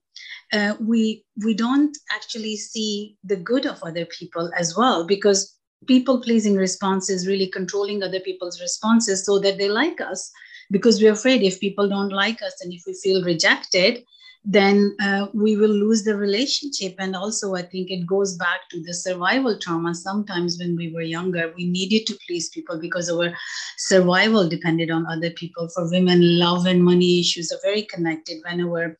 uh, 0.53 0.75
we 0.79 1.23
we 1.43 1.53
don't 1.53 1.97
actually 2.13 2.57
see 2.57 3.15
the 3.23 3.35
good 3.35 3.65
of 3.65 3.81
other 3.83 4.05
people 4.05 4.51
as 4.57 4.75
well 4.75 5.05
because 5.05 5.57
people 5.87 6.21
pleasing 6.21 6.55
response 6.55 7.09
is 7.09 7.27
really 7.27 7.47
controlling 7.47 8.03
other 8.03 8.19
people's 8.19 8.61
responses 8.61 9.25
so 9.25 9.39
that 9.39 9.57
they 9.57 9.69
like 9.69 9.99
us 10.01 10.31
because 10.69 11.01
we're 11.01 11.13
afraid 11.13 11.41
if 11.41 11.59
people 11.59 11.89
don't 11.89 12.11
like 12.11 12.41
us 12.41 12.55
and 12.61 12.73
if 12.73 12.83
we 12.85 12.93
feel 12.93 13.23
rejected 13.23 14.03
then 14.43 14.95
uh, 14.99 15.27
we 15.33 15.55
will 15.55 15.69
lose 15.69 16.03
the 16.03 16.15
relationship. 16.15 16.95
And 16.97 17.15
also, 17.15 17.55
I 17.55 17.61
think 17.61 17.91
it 17.91 18.07
goes 18.07 18.37
back 18.37 18.61
to 18.71 18.81
the 18.81 18.93
survival 18.93 19.57
trauma. 19.59 19.93
Sometimes 19.93 20.57
when 20.59 20.75
we 20.75 20.91
were 20.91 21.01
younger, 21.01 21.53
we 21.55 21.69
needed 21.69 22.07
to 22.07 22.17
please 22.25 22.49
people 22.49 22.79
because 22.79 23.09
our 23.09 23.33
survival 23.77 24.49
depended 24.49 24.89
on 24.89 25.05
other 25.05 25.29
people. 25.31 25.69
For 25.69 25.89
women, 25.91 26.39
love 26.39 26.65
and 26.65 26.83
money 26.83 27.19
issues 27.19 27.51
are 27.51 27.59
very 27.61 27.83
connected. 27.83 28.41
When 28.43 28.61
our 28.61 28.97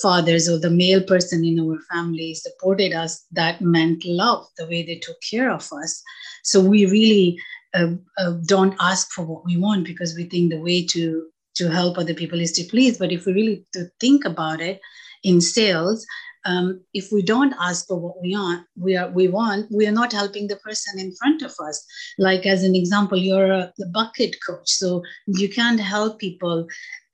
fathers 0.00 0.48
or 0.48 0.58
the 0.58 0.70
male 0.70 1.02
person 1.02 1.44
in 1.44 1.58
our 1.60 1.78
family 1.92 2.34
supported 2.34 2.92
us, 2.92 3.24
that 3.32 3.60
meant 3.60 4.04
love, 4.04 4.46
the 4.58 4.66
way 4.66 4.82
they 4.82 4.98
took 4.98 5.16
care 5.28 5.50
of 5.50 5.68
us. 5.72 6.02
So 6.44 6.60
we 6.60 6.86
really 6.86 7.40
uh, 7.74 7.92
uh, 8.18 8.34
don't 8.46 8.74
ask 8.80 9.10
for 9.12 9.24
what 9.24 9.44
we 9.44 9.56
want 9.56 9.84
because 9.84 10.14
we 10.14 10.24
think 10.24 10.50
the 10.50 10.60
way 10.60 10.84
to 10.86 11.26
to 11.56 11.70
help 11.70 11.96
other 11.96 12.12
people 12.12 12.38
is 12.38 12.52
to 12.52 12.64
please. 12.64 12.98
But 12.98 13.12
if 13.12 13.24
we 13.24 13.32
really 13.32 13.66
to 13.72 13.86
think 13.98 14.24
about 14.26 14.60
it 14.60 14.80
in 15.22 15.40
sales, 15.40 16.06
um, 16.44 16.80
if 16.94 17.10
we 17.10 17.22
don't 17.22 17.54
ask 17.60 17.86
for 17.88 17.98
what 17.98 18.20
we 18.22 18.36
want, 18.36 18.66
we 18.76 18.96
are 18.96 19.10
we 19.10 19.28
want, 19.28 19.66
we 19.70 19.86
are 19.86 19.92
not 19.92 20.12
helping 20.12 20.46
the 20.46 20.56
person 20.56 20.98
in 20.98 21.14
front 21.16 21.42
of 21.42 21.52
us. 21.60 21.84
Like 22.18 22.46
as 22.46 22.62
an 22.62 22.76
example, 22.76 23.18
you're 23.18 23.50
a, 23.50 23.72
a 23.82 23.86
bucket 23.92 24.36
coach, 24.46 24.70
so 24.70 25.02
you 25.26 25.48
can't 25.48 25.80
help 25.80 26.18
people, 26.18 26.66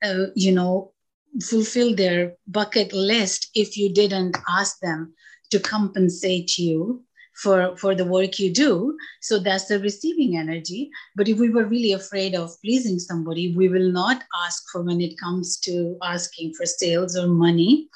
uh, 0.05 0.25
you 0.35 0.51
know, 0.51 0.92
fulfill 1.41 1.95
their 1.95 2.33
bucket 2.47 2.93
list 2.93 3.49
if 3.55 3.77
you 3.77 3.91
didn't 3.93 4.37
ask 4.49 4.79
them 4.79 5.13
to 5.49 5.59
compensate 5.59 6.57
you 6.57 7.03
for 7.33 7.75
for 7.77 7.95
the 7.95 8.05
work 8.05 8.39
you 8.39 8.53
do. 8.53 8.95
So 9.21 9.39
that's 9.39 9.65
the 9.65 9.79
receiving 9.79 10.37
energy. 10.37 10.91
But 11.15 11.27
if 11.27 11.39
we 11.39 11.49
were 11.49 11.65
really 11.65 11.93
afraid 11.93 12.35
of 12.35 12.51
pleasing 12.63 12.99
somebody 12.99 13.55
we 13.55 13.67
will 13.69 13.91
not 13.91 14.23
ask 14.45 14.63
for 14.71 14.81
when 14.83 15.01
it 15.01 15.17
comes 15.17 15.57
to 15.61 15.97
asking 16.03 16.53
for 16.53 16.65
sales 16.65 17.17
or 17.17 17.27
money. 17.27 17.89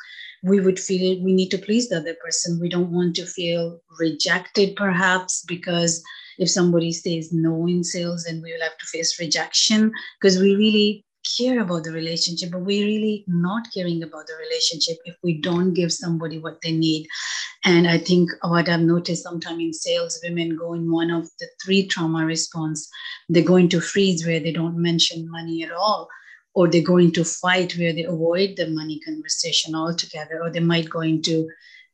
We 0.43 0.59
would 0.59 0.79
feel 0.79 1.21
we 1.23 1.33
need 1.33 1.49
to 1.49 1.57
please 1.57 1.89
the 1.89 1.97
other 1.97 2.15
person. 2.23 2.59
We 2.61 2.69
don't 2.69 2.91
want 2.91 3.15
to 3.15 3.25
feel 3.25 3.81
rejected 3.99 4.75
perhaps 4.75 5.43
because 5.47 6.03
if 6.37 6.47
somebody 6.49 6.91
says 6.91 7.33
no 7.33 7.67
in 7.67 7.83
sales 7.83 8.23
then 8.23 8.41
we 8.43 8.53
will 8.53 8.61
have 8.61 8.77
to 8.77 8.85
face 8.85 9.19
rejection. 9.19 9.91
Because 10.21 10.39
we 10.39 10.55
really 10.55 11.05
care 11.37 11.59
about 11.61 11.83
the 11.83 11.91
relationship, 11.91 12.51
but 12.51 12.61
we're 12.61 12.85
really 12.85 13.23
not 13.27 13.67
caring 13.73 14.03
about 14.03 14.27
the 14.27 14.35
relationship 14.35 14.97
if 15.05 15.15
we 15.23 15.39
don't 15.39 15.73
give 15.73 15.91
somebody 15.91 16.39
what 16.39 16.57
they 16.61 16.71
need. 16.71 17.07
And 17.63 17.87
I 17.87 17.97
think 17.97 18.29
what 18.41 18.69
I've 18.69 18.81
noticed 18.81 19.23
sometimes 19.23 19.59
in 19.61 19.73
sales, 19.73 20.19
women 20.23 20.55
go 20.55 20.73
in 20.73 20.91
one 20.91 21.11
of 21.11 21.29
the 21.39 21.47
three 21.63 21.87
trauma 21.87 22.25
response. 22.25 22.89
They 23.29 23.43
go 23.43 23.55
into 23.55 23.81
freeze 23.81 24.25
where 24.25 24.39
they 24.39 24.51
don't 24.51 24.81
mention 24.81 25.29
money 25.29 25.63
at 25.63 25.71
all, 25.71 26.07
or 26.53 26.67
they 26.67 26.81
go 26.81 26.97
into 26.97 27.23
fight 27.23 27.77
where 27.77 27.93
they 27.93 28.03
avoid 28.03 28.55
the 28.55 28.69
money 28.69 28.99
conversation 29.05 29.75
altogether, 29.75 30.41
or 30.41 30.49
they 30.49 30.59
might 30.59 30.89
go 30.89 31.01
into 31.01 31.47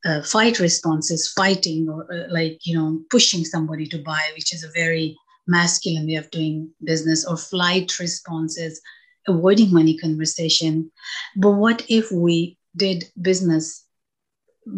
uh, 0.06 0.22
fight 0.22 0.60
responses, 0.60 1.32
fighting, 1.32 1.90
or 1.90 2.06
uh, 2.14 2.28
like, 2.30 2.60
you 2.64 2.78
know, 2.78 3.02
pushing 3.10 3.44
somebody 3.46 3.86
to 3.88 3.98
buy, 4.00 4.22
which 4.36 4.54
is 4.54 4.64
a 4.64 4.72
very 4.74 5.18
masculine 5.48 6.08
way 6.08 6.16
of 6.16 6.30
doing 6.32 6.70
business, 6.84 7.26
or 7.26 7.36
flight 7.38 8.00
responses, 8.00 8.82
avoiding 9.28 9.74
money 9.74 9.98
conversation. 9.98 10.92
But 11.36 11.52
what 11.52 11.86
if 11.90 12.12
we 12.12 12.58
did 12.76 13.06
business 13.22 13.86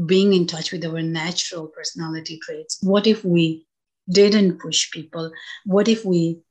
being 0.06 0.34
in 0.34 0.48
touch 0.48 0.72
with 0.72 0.86
our 0.86 1.02
natural 1.02 1.68
personality 1.68 2.40
traits? 2.42 2.80
What 2.82 3.08
if 3.08 3.24
we 3.24 3.66
didn't 4.10 4.60
push 4.60 4.92
people? 4.92 5.32
What 5.66 5.88
if 5.88 6.06
we 6.06 6.42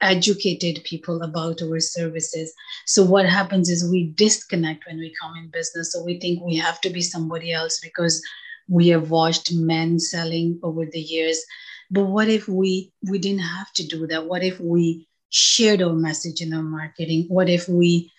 educated 0.00 0.84
people 0.84 1.22
about 1.22 1.62
our 1.62 1.80
services? 1.80 2.52
So, 2.86 3.04
what 3.04 3.26
happens 3.26 3.68
is 3.70 3.90
we 3.90 4.10
disconnect 4.10 4.86
when 4.86 4.98
we 4.98 5.14
come 5.20 5.36
in 5.36 5.48
business. 5.48 5.92
So, 5.92 6.04
we 6.04 6.20
think 6.20 6.42
we 6.42 6.56
have 6.56 6.80
to 6.82 6.90
be 6.90 7.02
somebody 7.02 7.52
else 7.52 7.80
because 7.80 8.22
we 8.68 8.88
have 8.88 9.10
watched 9.10 9.52
men 9.52 9.98
selling 9.98 10.58
over 10.62 10.86
the 10.86 11.00
years. 11.00 11.42
But 11.90 12.04
what 12.04 12.28
if 12.28 12.48
we 12.48 12.92
we 13.08 13.18
didn't 13.18 13.40
have 13.40 13.72
to 13.74 13.86
do 13.86 14.06
that? 14.08 14.26
What 14.26 14.42
if 14.42 14.60
we 14.60 15.08
shared 15.36 15.82
our 15.82 15.92
message 15.92 16.40
in 16.40 16.54
our 16.54 16.62
marketing? 16.62 17.26
What 17.28 17.48
if 17.48 17.68
we 17.68 18.10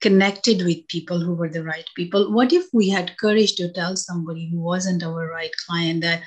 connected 0.00 0.62
with 0.64 0.88
people 0.88 1.20
who 1.20 1.34
were 1.34 1.48
the 1.48 1.62
right 1.62 1.88
people? 1.94 2.32
What 2.32 2.52
if 2.52 2.66
we 2.72 2.88
had 2.88 3.16
courage 3.16 3.54
to 3.54 3.72
tell 3.72 3.96
somebody 3.96 4.50
who 4.50 4.60
wasn't 4.60 5.04
our 5.04 5.30
right 5.30 5.52
client 5.66 6.02
that 6.02 6.22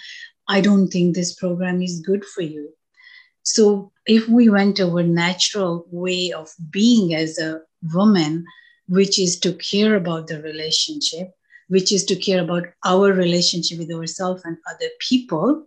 I 0.48 0.62
don't 0.62 0.88
think 0.88 1.16
this 1.16 1.36
program 1.36 1.82
is 1.82 2.00
good 2.00 2.24
for 2.24 2.42
you? 2.42 2.70
So 3.44 3.92
if 4.06 4.28
we 4.28 4.50
went 4.50 4.80
our 4.80 5.04
natural 5.04 5.86
way 5.92 6.32
of 6.32 6.50
being 6.72 7.14
as 7.14 7.38
a 7.38 7.62
woman, 7.94 8.46
which 8.88 9.20
is 9.20 9.38
to 9.42 9.54
care 9.54 9.96
about 9.96 10.28
the 10.28 10.42
relationship, 10.42 11.32
which 11.68 11.92
is 11.92 12.06
to 12.06 12.16
care 12.16 12.42
about 12.42 12.68
our 12.86 13.12
relationship 13.12 13.80
with 13.80 13.92
ourselves 13.92 14.44
and 14.46 14.58
other 14.70 14.90
people, 15.00 15.66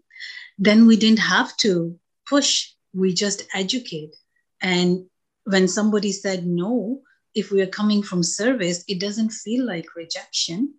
then 0.58 0.86
we 0.86 0.96
didn't 0.96 1.18
have 1.18 1.54
to 1.58 1.98
push. 2.26 2.70
We 2.94 3.12
just 3.12 3.44
educate. 3.54 4.16
And 4.60 5.06
when 5.44 5.68
somebody 5.68 6.12
said 6.12 6.46
no, 6.46 7.00
if 7.34 7.50
we 7.50 7.62
are 7.62 7.66
coming 7.66 8.02
from 8.02 8.22
service, 8.22 8.84
it 8.88 9.00
doesn't 9.00 9.30
feel 9.30 9.64
like 9.66 9.96
rejection 9.96 10.74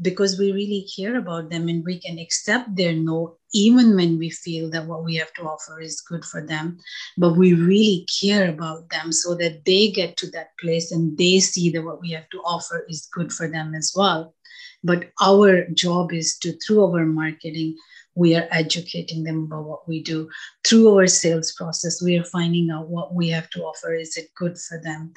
because 0.00 0.38
we 0.38 0.52
really 0.52 0.86
care 0.96 1.16
about 1.16 1.48
them 1.50 1.68
and 1.68 1.84
we 1.84 1.98
can 1.98 2.18
accept 2.18 2.74
their 2.74 2.92
no, 2.92 3.36
even 3.54 3.94
when 3.94 4.18
we 4.18 4.30
feel 4.30 4.68
that 4.70 4.86
what 4.86 5.04
we 5.04 5.14
have 5.14 5.32
to 5.34 5.42
offer 5.42 5.80
is 5.80 6.00
good 6.00 6.24
for 6.24 6.44
them. 6.44 6.78
But 7.16 7.36
we 7.36 7.54
really 7.54 8.06
care 8.20 8.48
about 8.48 8.90
them 8.90 9.12
so 9.12 9.34
that 9.36 9.64
they 9.64 9.90
get 9.90 10.16
to 10.18 10.30
that 10.32 10.58
place 10.58 10.90
and 10.90 11.16
they 11.16 11.38
see 11.38 11.70
that 11.70 11.82
what 11.82 12.00
we 12.00 12.10
have 12.10 12.28
to 12.30 12.38
offer 12.38 12.84
is 12.88 13.08
good 13.12 13.32
for 13.32 13.48
them 13.48 13.74
as 13.74 13.92
well. 13.94 14.34
But 14.82 15.10
our 15.20 15.66
job 15.68 16.12
is 16.12 16.36
to, 16.38 16.52
through 16.58 16.84
our 16.84 17.06
marketing, 17.06 17.76
we 18.14 18.34
are 18.34 18.46
educating 18.50 19.24
them 19.24 19.44
about 19.44 19.64
what 19.64 19.88
we 19.88 20.02
do. 20.02 20.28
Through 20.64 20.94
our 20.94 21.06
sales 21.06 21.52
process 21.52 22.02
we 22.02 22.16
are 22.18 22.24
finding 22.24 22.70
out 22.70 22.88
what 22.88 23.14
we 23.14 23.28
have 23.30 23.48
to 23.50 23.62
offer. 23.62 23.94
Is 23.94 24.16
it 24.16 24.34
good 24.34 24.58
for 24.58 24.80
them? 24.82 25.12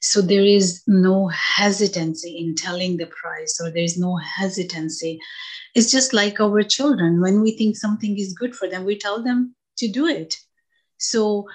So 0.00 0.20
there 0.20 0.44
is 0.44 0.82
no 0.86 1.28
hesitancy 1.28 2.38
in 2.38 2.54
telling 2.54 2.96
the 2.96 3.06
price 3.06 3.60
or 3.62 3.70
there's 3.70 3.98
no 3.98 4.16
hesitancy. 4.16 5.18
It's 5.74 5.90
just 5.90 6.12
like 6.12 6.40
our 6.40 6.62
children. 6.62 7.20
When 7.20 7.40
we 7.42 7.56
think 7.56 7.76
something 7.76 8.18
is 8.18 8.34
good 8.34 8.54
for 8.54 8.68
them 8.68 8.84
we 8.84 8.98
tell 8.98 9.22
them 9.22 9.54
to 9.78 9.88
do 9.88 10.06
it. 10.06 10.36
So 10.98 11.46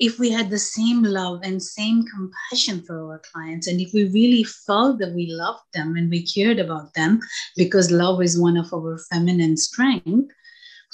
if 0.00 0.18
we 0.18 0.30
had 0.30 0.50
the 0.50 0.58
same 0.58 1.02
love 1.02 1.40
and 1.42 1.62
same 1.62 2.04
compassion 2.04 2.82
for 2.82 2.98
our 3.00 3.20
clients 3.32 3.66
and 3.66 3.80
if 3.80 3.92
we 3.92 4.04
really 4.10 4.44
felt 4.44 4.98
that 4.98 5.14
we 5.14 5.26
loved 5.30 5.64
them 5.74 5.96
and 5.96 6.10
we 6.10 6.26
cared 6.26 6.58
about 6.58 6.92
them 6.94 7.20
because 7.56 7.90
love 7.90 8.22
is 8.22 8.38
one 8.38 8.56
of 8.56 8.72
our 8.72 8.98
feminine 9.10 9.56
strength 9.56 10.30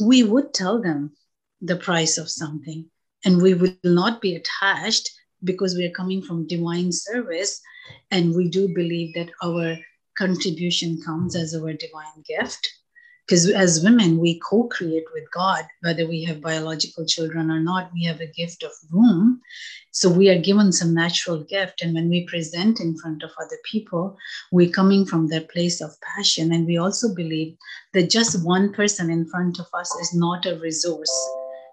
we 0.00 0.22
would 0.22 0.54
tell 0.54 0.80
them 0.80 1.12
the 1.60 1.76
price 1.76 2.18
of 2.18 2.28
something. 2.28 2.88
And 3.24 3.40
we 3.40 3.54
will 3.54 3.74
not 3.84 4.20
be 4.20 4.34
attached 4.34 5.10
because 5.44 5.76
we 5.76 5.84
are 5.86 5.90
coming 5.90 6.22
from 6.22 6.46
divine 6.46 6.90
service 6.92 7.60
and 8.10 8.34
we 8.34 8.48
do 8.48 8.68
believe 8.74 9.14
that 9.14 9.30
our 9.42 9.76
contribution 10.16 11.00
comes 11.04 11.36
as 11.36 11.54
our 11.54 11.72
divine 11.72 12.22
gift 12.26 12.68
because 13.32 13.48
as 13.48 13.82
women 13.82 14.18
we 14.18 14.38
co-create 14.40 15.06
with 15.14 15.24
god 15.32 15.64
whether 15.80 16.06
we 16.06 16.22
have 16.22 16.42
biological 16.42 17.06
children 17.06 17.50
or 17.50 17.60
not 17.60 17.90
we 17.94 18.04
have 18.04 18.20
a 18.20 18.26
gift 18.26 18.62
of 18.62 18.72
womb. 18.90 19.40
So 19.90 20.10
we 20.10 20.28
are 20.28 20.38
given 20.38 20.70
some 20.70 20.92
natural 20.92 21.42
gift 21.44 21.80
and 21.80 21.94
when 21.94 22.10
we 22.10 22.26
present 22.26 22.78
in 22.78 22.94
front 22.98 23.22
of 23.22 23.30
other 23.40 23.56
people 23.64 24.18
we're 24.50 24.68
coming 24.70 25.06
from 25.06 25.28
that 25.28 25.48
place 25.48 25.80
of 25.80 25.98
passion. 26.02 26.52
And 26.52 26.66
we 26.66 26.76
also 26.76 27.14
believe 27.14 27.56
that 27.94 28.10
just 28.10 28.44
one 28.44 28.70
person 28.70 29.10
in 29.10 29.26
front 29.26 29.58
of 29.58 29.66
us 29.72 29.90
is 30.02 30.12
not 30.12 30.44
a 30.44 30.58
resource 30.58 31.14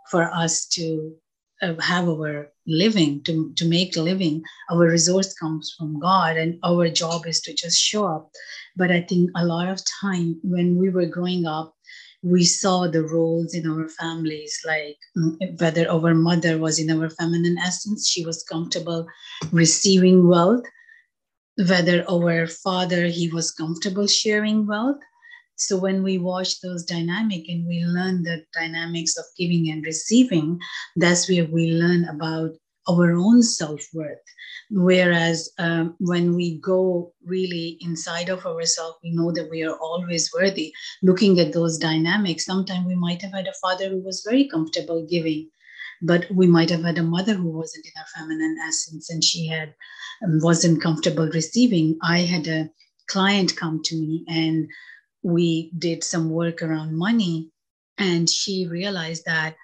for 0.09 0.31
us 0.33 0.65
to 0.77 1.13
have 1.61 2.07
our 2.07 2.51
living 2.67 3.21
to, 3.23 3.51
to 3.55 3.67
make 3.67 3.95
a 3.97 4.01
living 4.01 4.41
our 4.71 4.87
resource 4.87 5.33
comes 5.33 5.73
from 5.77 5.99
god 5.99 6.37
and 6.37 6.59
our 6.63 6.89
job 6.89 7.25
is 7.25 7.41
to 7.41 7.53
just 7.53 7.77
show 7.77 8.05
up. 8.05 8.31
But 8.77 8.91
i 8.91 9.01
think 9.01 9.31
a 9.35 9.45
lot 9.45 9.67
of 9.67 9.81
time 10.01 10.39
when 10.43 10.77
we 10.77 10.89
were 10.89 11.05
growing 11.05 11.45
up 11.45 11.75
we 12.21 12.43
saw 12.43 12.87
the 12.87 13.03
roles 13.03 13.53
in 13.53 13.69
our 13.69 13.87
families 13.87 14.59
like 14.65 14.97
mm, 15.17 15.59
whether 15.59 15.89
our 15.89 16.13
mother 16.13 16.57
was 16.57 16.79
in 16.79 16.91
our 16.91 17.09
feminine 17.09 17.57
essence 17.57 18.09
she 18.09 18.25
was 18.25 18.43
comfortable 18.43 19.07
receiving 19.51 20.27
wealth. 20.27 20.63
Whether 21.57 22.05
our 22.09 22.47
father 22.47 23.07
he 23.07 23.29
was 23.29 23.51
comfortable 23.51 24.07
sharing 24.07 24.65
wealth 24.65 24.99
so 25.59 25.77
when 25.77 26.03
we 26.03 26.17
watch 26.17 26.61
those 26.61 26.85
dynamic 26.85 27.43
and 27.49 27.67
we 27.67 27.83
learn 27.85 28.23
the 28.23 28.43
dynamics 28.53 29.17
of 29.17 29.25
giving 29.37 29.69
and 29.69 29.85
receiving, 29.85 30.59
that's 30.95 31.29
where 31.29 31.45
we 31.45 31.71
learn 31.71 32.05
about 32.05 32.51
our 32.89 33.13
own 33.13 33.43
self-worth. 33.43 34.17
Whereas 34.71 35.51
um, 35.59 35.95
when 35.99 36.35
we 36.35 36.59
go 36.59 37.13
really 37.25 37.77
inside 37.81 38.29
of 38.29 38.45
ourselves, 38.45 38.97
we 39.03 39.11
know 39.11 39.31
that 39.31 39.49
we 39.49 39.63
are 39.63 39.75
always 39.77 40.31
worthy. 40.33 40.73
Looking 41.03 41.39
at 41.39 41.53
those 41.53 41.77
dynamics, 41.77 42.45
sometimes 42.45 42.85
we 42.87 42.95
might 42.95 43.21
have 43.21 43.33
had 43.33 43.47
a 43.47 43.59
father 43.61 43.89
who 43.89 44.01
was 44.01 44.25
very 44.25 44.47
comfortable 44.47 45.05
giving, 45.09 45.49
but 46.01 46.25
we 46.31 46.47
might 46.47 46.69
have 46.69 46.83
had 46.83 46.97
a 46.97 47.03
mother 47.03 47.33
who 47.33 47.49
wasn't 47.49 47.85
in 47.85 47.91
her 47.95 48.07
feminine 48.15 48.57
essence 48.67 49.09
and 49.09 49.23
she 49.23 49.47
had 49.47 49.73
um, 50.23 50.39
wasn't 50.41 50.81
comfortable 50.81 51.29
receiving. 51.33 51.97
I 52.01 52.19
had 52.19 52.47
a 52.47 52.69
client 53.07 53.55
come 53.55 53.81
to 53.83 53.95
me 53.95 54.23
and 54.27 54.67
we 55.23 55.71
did 55.77 56.03
some 56.03 56.29
work 56.29 56.61
around 56.61 56.97
money 56.97 57.49
and 57.97 58.29
she 58.29 58.67
realized 58.67 59.23
that 59.25 59.55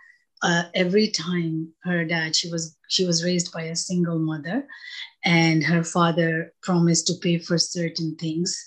uh, 0.43 0.63
every 0.73 1.09
time 1.09 1.69
her 1.83 2.03
dad 2.05 2.35
she 2.35 2.51
was 2.51 2.77
she 2.89 3.05
was 3.05 3.23
raised 3.23 3.51
by 3.51 3.63
a 3.63 3.75
single 3.75 4.19
mother 4.19 4.67
and 5.23 5.63
her 5.63 5.83
father 5.83 6.53
promised 6.61 7.07
to 7.07 7.13
pay 7.21 7.37
for 7.37 7.57
certain 7.57 8.15
things 8.17 8.63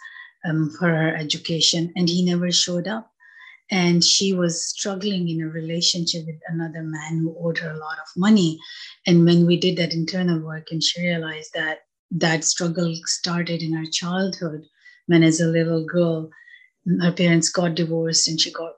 um, 0.49 0.71
for 0.79 0.89
her 0.89 1.15
education 1.17 1.93
and 1.97 2.09
he 2.09 2.25
never 2.25 2.51
showed 2.51 2.89
up. 2.89 3.11
And 3.71 4.03
she 4.03 4.33
was 4.33 4.67
struggling 4.67 5.29
in 5.29 5.43
a 5.43 5.49
relationship 5.49 6.25
with 6.27 6.41
another 6.49 6.83
man 6.83 7.19
who 7.19 7.37
owed 7.39 7.59
her 7.59 7.71
a 7.71 7.79
lot 7.79 7.99
of 7.99 8.09
money. 8.17 8.59
And 9.07 9.27
when 9.27 9.47
we 9.47 9.61
did 9.61 9.77
that 9.77 9.93
internal 9.93 10.41
work 10.41 10.69
and 10.71 10.83
she 10.83 11.03
realized 11.03 11.51
that 11.55 11.81
that 12.13 12.45
struggle 12.45 12.95
started 13.05 13.63
in 13.63 13.75
her 13.75 13.85
childhood 13.91 14.65
when 15.07 15.23
as 15.23 15.41
a 15.41 15.47
little 15.47 15.85
girl 15.85 16.31
her 17.01 17.13
parents 17.13 17.51
got 17.51 17.75
divorced 17.75 18.29
and 18.29 18.41
she 18.41 18.53
got 18.53 18.73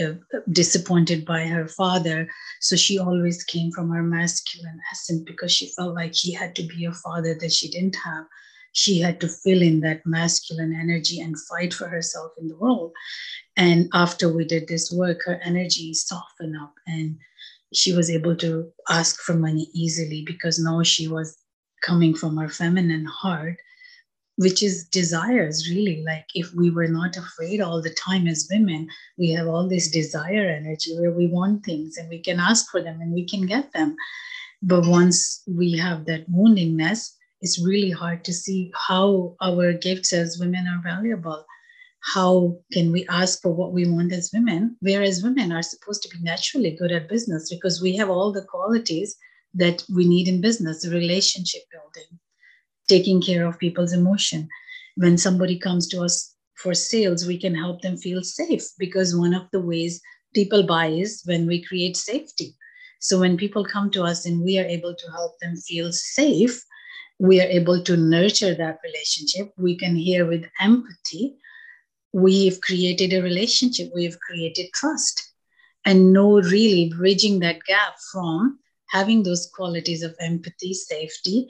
uh, 0.00 0.12
disappointed 0.52 1.24
by 1.24 1.44
her 1.44 1.66
father. 1.66 2.28
So 2.60 2.76
she 2.76 2.98
always 2.98 3.42
came 3.44 3.72
from 3.72 3.90
her 3.90 4.02
masculine 4.02 4.78
essence 4.92 5.22
because 5.22 5.52
she 5.52 5.72
felt 5.76 5.94
like 5.94 6.14
she 6.14 6.32
had 6.32 6.54
to 6.56 6.62
be 6.62 6.84
a 6.84 6.92
father 6.92 7.34
that 7.34 7.52
she 7.52 7.68
didn't 7.68 7.96
have. 7.96 8.24
She 8.72 9.00
had 9.00 9.20
to 9.20 9.28
fill 9.28 9.62
in 9.62 9.80
that 9.80 10.06
masculine 10.06 10.72
energy 10.72 11.20
and 11.20 11.34
fight 11.48 11.74
for 11.74 11.88
herself 11.88 12.32
in 12.40 12.46
the 12.46 12.56
world. 12.56 12.92
And 13.56 13.88
after 13.92 14.32
we 14.32 14.44
did 14.44 14.68
this 14.68 14.92
work, 14.92 15.22
her 15.24 15.40
energy 15.42 15.92
softened 15.92 16.56
up 16.56 16.74
and 16.86 17.18
she 17.74 17.92
was 17.92 18.10
able 18.10 18.36
to 18.36 18.70
ask 18.88 19.20
for 19.20 19.34
money 19.34 19.68
easily 19.74 20.22
because 20.24 20.58
now 20.58 20.82
she 20.82 21.08
was 21.08 21.36
coming 21.82 22.14
from 22.14 22.36
her 22.36 22.48
feminine 22.48 23.06
heart 23.06 23.56
which 24.40 24.62
is 24.62 24.88
desires 24.88 25.68
really. 25.68 26.02
Like 26.02 26.24
if 26.34 26.54
we 26.54 26.70
were 26.70 26.88
not 26.88 27.18
afraid 27.18 27.60
all 27.60 27.82
the 27.82 27.94
time 28.08 28.26
as 28.26 28.48
women 28.50 28.88
we 29.18 29.28
have 29.32 29.46
all 29.46 29.68
this 29.68 29.90
desire 29.90 30.48
energy 30.48 30.96
where 30.98 31.12
we 31.12 31.26
want 31.26 31.62
things 31.62 31.98
and 31.98 32.08
we 32.08 32.20
can 32.22 32.40
ask 32.40 32.70
for 32.70 32.80
them 32.80 33.02
and 33.02 33.12
we 33.12 33.26
can 33.28 33.44
get 33.44 33.70
them. 33.74 33.94
But 34.62 34.86
once 34.86 35.42
we 35.46 35.76
have 35.76 36.06
that 36.06 36.30
woundingness 36.30 37.10
it's 37.42 37.62
really 37.62 37.90
hard 37.90 38.24
to 38.24 38.32
see 38.32 38.72
how 38.88 39.36
our 39.42 39.74
gifts 39.74 40.12
as 40.14 40.38
women 40.38 40.66
are 40.66 40.82
valuable. 40.82 41.44
How 42.14 42.58
can 42.72 42.92
we 42.92 43.06
ask 43.08 43.42
for 43.42 43.52
what 43.52 43.74
we 43.74 43.90
want 43.90 44.14
as 44.14 44.30
women 44.32 44.74
whereas 44.80 45.22
women 45.22 45.52
are 45.52 45.62
supposed 45.62 46.02
to 46.04 46.08
be 46.08 46.22
naturally 46.22 46.70
good 46.80 46.92
at 46.92 47.10
business 47.10 47.50
because 47.54 47.82
we 47.82 47.94
have 47.96 48.08
all 48.08 48.32
the 48.32 48.46
qualities 48.54 49.16
that 49.52 49.84
we 49.94 50.06
need 50.08 50.28
in 50.28 50.40
business 50.40 50.82
the 50.82 50.90
relationship 50.90 51.62
building 51.70 52.19
taking 52.90 53.22
care 53.22 53.46
of 53.46 53.58
people's 53.58 53.92
emotion. 53.92 54.48
When 54.96 55.16
somebody 55.16 55.58
comes 55.58 55.86
to 55.88 56.02
us 56.02 56.34
for 56.56 56.74
sales, 56.74 57.24
we 57.26 57.38
can 57.38 57.54
help 57.54 57.80
them 57.80 57.96
feel 57.96 58.22
safe 58.22 58.64
because 58.78 59.16
one 59.16 59.32
of 59.32 59.46
the 59.52 59.60
ways 59.60 60.02
people 60.34 60.64
buy 60.64 60.86
is 60.86 61.22
when 61.24 61.46
we 61.46 61.64
create 61.64 61.96
safety. 61.96 62.56
So 63.00 63.18
when 63.18 63.36
people 63.36 63.64
come 63.64 63.90
to 63.92 64.02
us 64.02 64.26
and 64.26 64.44
we 64.44 64.58
are 64.58 64.66
able 64.76 64.94
to 64.94 65.10
help 65.12 65.38
them 65.40 65.56
feel 65.56 65.92
safe, 65.92 66.62
we 67.18 67.40
are 67.40 67.48
able 67.60 67.82
to 67.84 67.96
nurture 67.96 68.54
that 68.54 68.78
relationship. 68.84 69.52
We 69.56 69.78
can 69.78 69.94
hear 69.94 70.26
with 70.26 70.44
empathy. 70.60 71.36
We've 72.12 72.60
created 72.60 73.12
a 73.12 73.22
relationship, 73.22 73.90
we've 73.94 74.18
created 74.18 74.66
trust. 74.74 75.22
And 75.86 76.12
know 76.12 76.40
really 76.40 76.92
bridging 76.94 77.38
that 77.38 77.62
gap 77.64 77.94
from 78.12 78.58
having 78.88 79.22
those 79.22 79.48
qualities 79.54 80.02
of 80.02 80.14
empathy, 80.20 80.74
safety, 80.74 81.46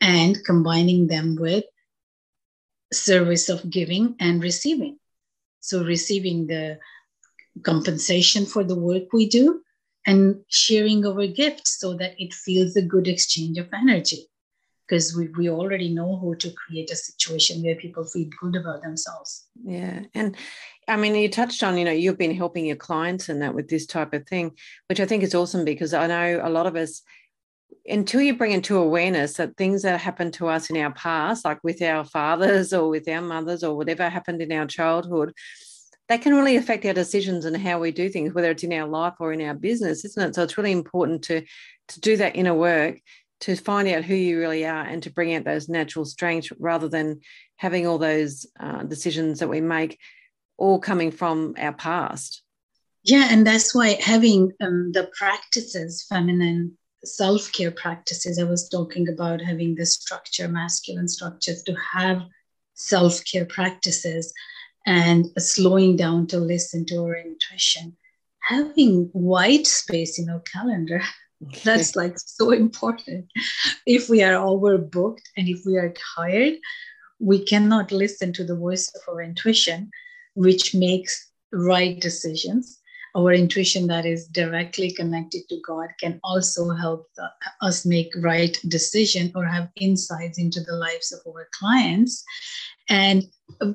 and 0.00 0.38
combining 0.44 1.06
them 1.06 1.36
with 1.36 1.64
service 2.92 3.48
of 3.48 3.68
giving 3.68 4.14
and 4.20 4.42
receiving. 4.42 4.98
So, 5.60 5.84
receiving 5.84 6.46
the 6.46 6.78
compensation 7.62 8.46
for 8.46 8.62
the 8.62 8.78
work 8.78 9.12
we 9.12 9.28
do 9.28 9.62
and 10.06 10.42
sharing 10.48 11.04
our 11.04 11.26
gifts 11.26 11.80
so 11.80 11.94
that 11.94 12.14
it 12.18 12.32
feels 12.32 12.76
a 12.76 12.82
good 12.82 13.08
exchange 13.08 13.58
of 13.58 13.68
energy. 13.72 14.26
Because 14.86 15.16
we, 15.16 15.26
we 15.36 15.50
already 15.50 15.92
know 15.92 16.16
how 16.16 16.34
to 16.34 16.52
create 16.52 16.92
a 16.92 16.96
situation 16.96 17.60
where 17.64 17.74
people 17.74 18.04
feel 18.04 18.28
good 18.40 18.54
about 18.54 18.82
themselves. 18.82 19.46
Yeah. 19.64 20.02
And 20.14 20.36
I 20.86 20.96
mean, 20.96 21.16
you 21.16 21.28
touched 21.28 21.64
on, 21.64 21.76
you 21.76 21.84
know, 21.84 21.90
you've 21.90 22.18
been 22.18 22.36
helping 22.36 22.66
your 22.66 22.76
clients 22.76 23.28
and 23.28 23.42
that 23.42 23.52
with 23.52 23.68
this 23.68 23.84
type 23.84 24.14
of 24.14 24.28
thing, 24.28 24.52
which 24.88 25.00
I 25.00 25.06
think 25.06 25.24
is 25.24 25.34
awesome 25.34 25.64
because 25.64 25.92
I 25.92 26.06
know 26.06 26.40
a 26.40 26.50
lot 26.50 26.68
of 26.68 26.76
us 26.76 27.02
until 27.86 28.20
you 28.20 28.36
bring 28.36 28.52
into 28.52 28.76
awareness 28.76 29.34
that 29.34 29.56
things 29.56 29.82
that 29.82 30.00
happened 30.00 30.34
to 30.34 30.48
us 30.48 30.70
in 30.70 30.76
our 30.76 30.92
past, 30.92 31.44
like 31.44 31.62
with 31.62 31.80
our 31.82 32.04
fathers 32.16 32.72
or 32.72 32.88
with 32.88 33.08
our 33.08 33.22
mothers 33.22 33.62
or 33.62 33.76
whatever 33.76 34.08
happened 34.08 34.42
in 34.42 34.52
our 34.52 34.66
childhood, 34.66 35.32
that 36.08 36.22
can 36.22 36.34
really 36.34 36.56
affect 36.56 36.84
our 36.84 36.92
decisions 36.92 37.44
and 37.44 37.56
how 37.56 37.80
we 37.80 37.90
do 37.90 38.08
things, 38.08 38.32
whether 38.32 38.50
it's 38.50 38.62
in 38.62 38.72
our 38.72 38.86
life 38.86 39.14
or 39.18 39.32
in 39.32 39.42
our 39.42 39.54
business, 39.54 40.04
isn't 40.04 40.30
it? 40.30 40.34
So 40.34 40.42
it's 40.42 40.58
really 40.58 40.72
important 40.72 41.22
to 41.24 41.42
to 41.88 42.00
do 42.00 42.16
that 42.16 42.34
inner 42.34 42.54
work 42.54 42.98
to 43.40 43.54
find 43.54 43.86
out 43.88 44.04
who 44.04 44.14
you 44.14 44.38
really 44.38 44.64
are 44.64 44.82
and 44.82 45.02
to 45.02 45.10
bring 45.10 45.34
out 45.34 45.44
those 45.44 45.68
natural 45.68 46.04
strengths 46.04 46.50
rather 46.58 46.88
than 46.88 47.20
having 47.56 47.86
all 47.86 47.98
those 47.98 48.46
uh, 48.58 48.82
decisions 48.82 49.40
that 49.40 49.48
we 49.48 49.60
make 49.60 49.98
all 50.56 50.80
coming 50.80 51.10
from 51.10 51.54
our 51.58 51.72
past. 51.72 52.42
Yeah, 53.04 53.28
and 53.30 53.46
that's 53.46 53.74
why 53.74 53.98
having 54.00 54.52
um, 54.60 54.90
the 54.92 55.08
practices, 55.16 56.04
feminine 56.08 56.76
self 57.06 57.52
care 57.52 57.70
practices. 57.70 58.38
I 58.38 58.44
was 58.44 58.68
talking 58.68 59.08
about 59.08 59.40
having 59.40 59.74
the 59.74 59.86
structure, 59.86 60.48
masculine 60.48 61.08
structures, 61.08 61.62
to 61.62 61.74
have 61.92 62.22
self 62.74 63.24
care 63.24 63.44
practices 63.44 64.32
and 64.86 65.26
slowing 65.38 65.96
down 65.96 66.26
to 66.28 66.38
listen 66.38 66.84
to 66.86 66.98
our 67.02 67.16
intuition. 67.16 67.96
Having 68.40 69.10
white 69.12 69.66
space 69.66 70.18
in 70.18 70.28
our 70.28 70.40
calendar, 70.40 71.02
that's 71.64 71.96
like 72.02 72.18
so 72.18 72.50
important. 72.50 73.26
If 73.86 74.08
we 74.08 74.22
are 74.22 74.34
overbooked 74.34 75.24
and 75.36 75.48
if 75.48 75.60
we 75.66 75.76
are 75.76 75.94
tired, 76.16 76.54
we 77.18 77.44
cannot 77.44 77.92
listen 77.92 78.32
to 78.34 78.44
the 78.44 78.56
voice 78.56 78.92
of 78.94 79.00
our 79.08 79.22
intuition, 79.22 79.90
which 80.34 80.74
makes 80.74 81.30
right 81.52 81.98
decisions 82.00 82.80
our 83.16 83.32
intuition 83.32 83.86
that 83.86 84.04
is 84.04 84.26
directly 84.28 84.90
connected 84.90 85.48
to 85.48 85.58
god 85.66 85.88
can 85.98 86.20
also 86.22 86.70
help 86.70 87.08
the, 87.16 87.28
us 87.62 87.86
make 87.86 88.10
right 88.16 88.58
decision 88.68 89.32
or 89.34 89.44
have 89.44 89.68
insights 89.76 90.38
into 90.38 90.60
the 90.60 90.74
lives 90.74 91.12
of 91.12 91.20
our 91.26 91.48
clients. 91.58 92.22
And 92.88 93.24
uh, 93.60 93.72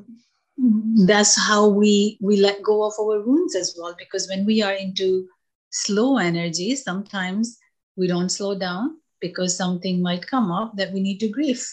that's 1.08 1.36
how 1.38 1.70
we 1.70 2.18
we 2.22 2.38
let 2.38 2.62
go 2.62 2.84
of 2.84 2.94
our 3.00 3.22
wounds 3.22 3.56
as 3.56 3.76
well 3.78 3.96
because 3.98 4.28
when 4.30 4.46
we 4.46 4.62
are 4.62 4.74
into 4.74 5.28
slow 5.72 6.18
energy 6.18 6.76
sometimes 6.76 7.58
we 7.96 8.08
don't 8.08 8.30
slow 8.30 8.58
down 8.58 8.98
because 9.20 9.58
something 9.58 10.02
might 10.02 10.28
come 10.28 10.52
up 10.52 10.76
that 10.76 10.92
we 10.94 11.00
need 11.00 11.20
to 11.20 11.30
grieve. 11.30 11.66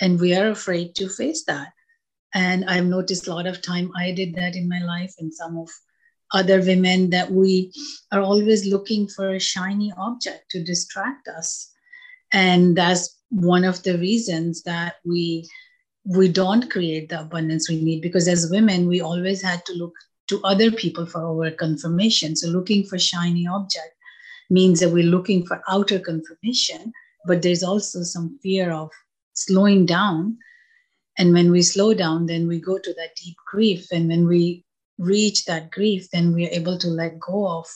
And 0.00 0.20
we 0.20 0.34
are 0.34 0.48
afraid 0.48 0.94
to 0.96 1.08
face 1.08 1.44
that. 1.44 1.72
And 2.34 2.64
i've 2.68 2.84
noticed 2.84 3.28
a 3.28 3.34
lot 3.34 3.46
of 3.46 3.62
time 3.62 3.90
i 3.96 4.12
did 4.12 4.34
that 4.34 4.56
in 4.56 4.68
my 4.68 4.80
life 4.80 5.14
and 5.18 5.32
some 5.32 5.56
of 5.56 5.70
other 6.36 6.60
women 6.60 7.10
that 7.10 7.30
we 7.32 7.72
are 8.12 8.20
always 8.20 8.66
looking 8.66 9.08
for 9.08 9.30
a 9.30 9.40
shiny 9.40 9.92
object 9.96 10.50
to 10.50 10.62
distract 10.62 11.28
us. 11.28 11.72
And 12.32 12.76
that's 12.76 13.16
one 13.30 13.64
of 13.64 13.82
the 13.82 13.98
reasons 13.98 14.62
that 14.62 14.96
we 15.04 15.48
we 16.04 16.28
don't 16.28 16.70
create 16.70 17.08
the 17.08 17.20
abundance 17.20 17.68
we 17.68 17.82
need 17.82 18.00
because 18.00 18.28
as 18.28 18.48
women 18.48 18.86
we 18.86 19.00
always 19.00 19.42
had 19.42 19.64
to 19.66 19.72
look 19.72 19.92
to 20.28 20.40
other 20.44 20.70
people 20.70 21.06
for 21.06 21.20
our 21.20 21.50
confirmation. 21.50 22.36
So 22.36 22.48
looking 22.48 22.84
for 22.84 22.98
shiny 22.98 23.46
object 23.48 23.94
means 24.48 24.78
that 24.80 24.90
we're 24.90 25.14
looking 25.16 25.44
for 25.44 25.60
outer 25.68 25.98
confirmation 25.98 26.92
but 27.26 27.42
there's 27.42 27.64
also 27.64 28.02
some 28.02 28.38
fear 28.40 28.70
of 28.70 28.90
slowing 29.32 29.84
down. 29.84 30.38
And 31.18 31.32
when 31.32 31.50
we 31.50 31.62
slow 31.62 31.94
down 31.94 32.26
then 32.26 32.46
we 32.46 32.60
go 32.60 32.78
to 32.78 32.94
that 32.94 33.16
deep 33.16 33.36
grief. 33.50 33.88
And 33.90 34.08
when 34.08 34.28
we 34.28 34.65
reach 34.98 35.44
that 35.44 35.70
grief, 35.70 36.08
then 36.12 36.34
we 36.34 36.46
are 36.46 36.52
able 36.52 36.78
to 36.78 36.88
let 36.88 37.18
go 37.18 37.48
of 37.48 37.66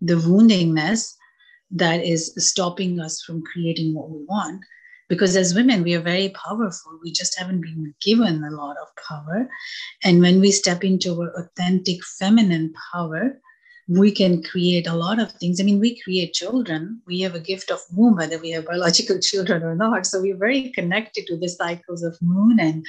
the 0.00 0.14
woundingness 0.14 1.14
that 1.70 2.04
is 2.04 2.32
stopping 2.36 3.00
us 3.00 3.22
from 3.22 3.42
creating 3.42 3.94
what 3.94 4.10
we 4.10 4.24
want. 4.24 4.62
Because 5.08 5.36
as 5.36 5.54
women, 5.54 5.84
we 5.84 5.94
are 5.94 6.00
very 6.00 6.30
powerful. 6.30 6.98
We 7.02 7.12
just 7.12 7.38
haven't 7.38 7.60
been 7.60 7.94
given 8.02 8.42
a 8.42 8.50
lot 8.50 8.76
of 8.76 8.88
power. 9.08 9.48
And 10.02 10.20
when 10.20 10.40
we 10.40 10.50
step 10.50 10.82
into 10.82 11.20
our 11.20 11.30
authentic 11.38 12.04
feminine 12.04 12.74
power, 12.92 13.40
we 13.88 14.10
can 14.10 14.42
create 14.42 14.88
a 14.88 14.94
lot 14.94 15.20
of 15.20 15.30
things. 15.32 15.60
I 15.60 15.64
mean, 15.64 15.78
we 15.78 16.00
create 16.02 16.34
children. 16.34 17.00
We 17.06 17.20
have 17.20 17.36
a 17.36 17.40
gift 17.40 17.70
of 17.70 17.80
womb, 17.92 18.16
whether 18.16 18.38
we 18.38 18.50
have 18.50 18.66
biological 18.66 19.18
children 19.22 19.62
or 19.62 19.76
not. 19.76 20.06
So 20.06 20.20
we're 20.20 20.36
very 20.36 20.72
connected 20.72 21.26
to 21.28 21.36
the 21.36 21.48
cycles 21.48 22.02
of 22.02 22.18
moon 22.20 22.58
and 22.58 22.84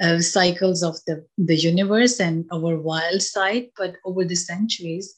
uh, 0.00 0.20
cycles 0.20 0.82
of 0.82 0.96
the, 1.06 1.24
the 1.36 1.56
universe 1.56 2.20
and 2.20 2.46
our 2.52 2.78
wild 2.78 3.22
side. 3.22 3.68
But 3.76 3.96
over 4.04 4.24
the 4.24 4.36
centuries, 4.36 5.14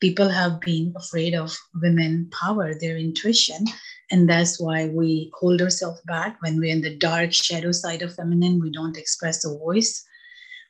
people 0.00 0.28
have 0.28 0.60
been 0.60 0.92
afraid 0.96 1.34
of 1.34 1.56
women 1.82 2.30
power, 2.32 2.74
their 2.74 2.96
intuition. 2.96 3.64
And 4.10 4.28
that's 4.28 4.60
why 4.60 4.88
we 4.88 5.30
hold 5.38 5.62
ourselves 5.62 6.00
back 6.06 6.36
when 6.40 6.58
we're 6.58 6.72
in 6.72 6.80
the 6.80 6.96
dark 6.96 7.32
shadow 7.32 7.72
side 7.72 8.02
of 8.02 8.14
feminine. 8.14 8.60
We 8.60 8.70
don't 8.70 8.96
express 8.96 9.44
a 9.44 9.56
voice. 9.56 10.04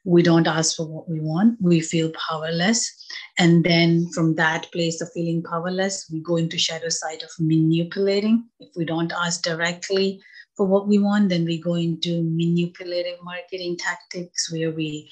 We 0.04 0.22
don't 0.22 0.46
ask 0.46 0.76
for 0.76 0.86
what 0.86 1.08
we 1.08 1.20
want. 1.20 1.58
We 1.60 1.80
feel 1.80 2.10
powerless. 2.28 2.90
And 3.38 3.64
then 3.64 4.08
from 4.14 4.34
that 4.36 4.70
place 4.72 5.00
of 5.00 5.10
feeling 5.12 5.42
powerless, 5.42 6.08
we 6.10 6.20
go 6.20 6.36
into 6.36 6.58
shadow 6.58 6.88
side 6.88 7.22
of 7.22 7.30
manipulating. 7.38 8.44
If 8.60 8.70
we 8.76 8.84
don't 8.84 9.12
ask 9.12 9.42
directly, 9.42 10.20
for 10.60 10.66
what 10.66 10.86
we 10.86 10.98
want. 10.98 11.30
Then 11.30 11.46
we 11.46 11.58
go 11.58 11.74
into 11.74 12.22
manipulative 12.22 13.18
marketing 13.22 13.78
tactics 13.78 14.52
where 14.52 14.70
we 14.70 15.10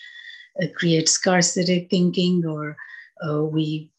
uh, 0.62 0.66
create 0.77 1.09
scarcity 1.09 1.88
thinking 1.90 2.44
or 2.46 2.77
uh, 3.27 3.44
we 3.44 3.90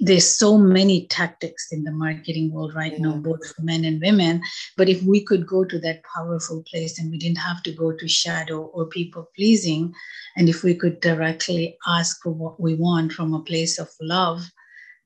there's 0.00 0.26
so 0.26 0.56
many 0.56 1.06
tactics 1.08 1.68
in 1.70 1.84
the 1.84 1.92
marketing 1.92 2.50
world 2.50 2.74
right 2.74 2.98
now 2.98 3.12
mm. 3.12 3.22
both 3.22 3.54
for 3.54 3.62
men 3.62 3.84
and 3.84 4.00
women. 4.00 4.42
But 4.76 4.88
if 4.88 5.02
we 5.02 5.22
could 5.22 5.46
go 5.46 5.64
to 5.64 5.78
that 5.80 6.02
powerful 6.14 6.64
place 6.70 6.98
and 6.98 7.10
we 7.10 7.18
didn't 7.18 7.38
have 7.38 7.62
to 7.64 7.72
go 7.72 7.92
to 7.92 8.08
shadow 8.08 8.62
or 8.62 8.86
people 8.86 9.28
pleasing 9.36 9.92
and 10.36 10.48
if 10.48 10.62
we 10.62 10.74
could 10.74 11.00
directly 11.00 11.76
ask 11.86 12.22
for 12.22 12.30
what 12.30 12.58
we 12.58 12.74
want 12.74 13.12
from 13.12 13.34
a 13.34 13.42
place 13.42 13.78
of 13.78 13.88
love 14.00 14.42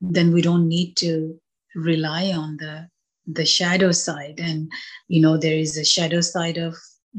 then 0.01 0.33
we 0.33 0.41
don't 0.41 0.67
need 0.67 0.95
to 0.97 1.39
rely 1.75 2.31
on 2.31 2.57
the 2.57 2.87
the 3.27 3.45
shadow 3.45 3.91
side. 3.91 4.39
And 4.39 4.71
you 5.07 5.21
know 5.21 5.37
there 5.37 5.57
is 5.57 5.77
a 5.77 5.85
shadow 5.85 6.21
side 6.21 6.57
of 6.57 6.75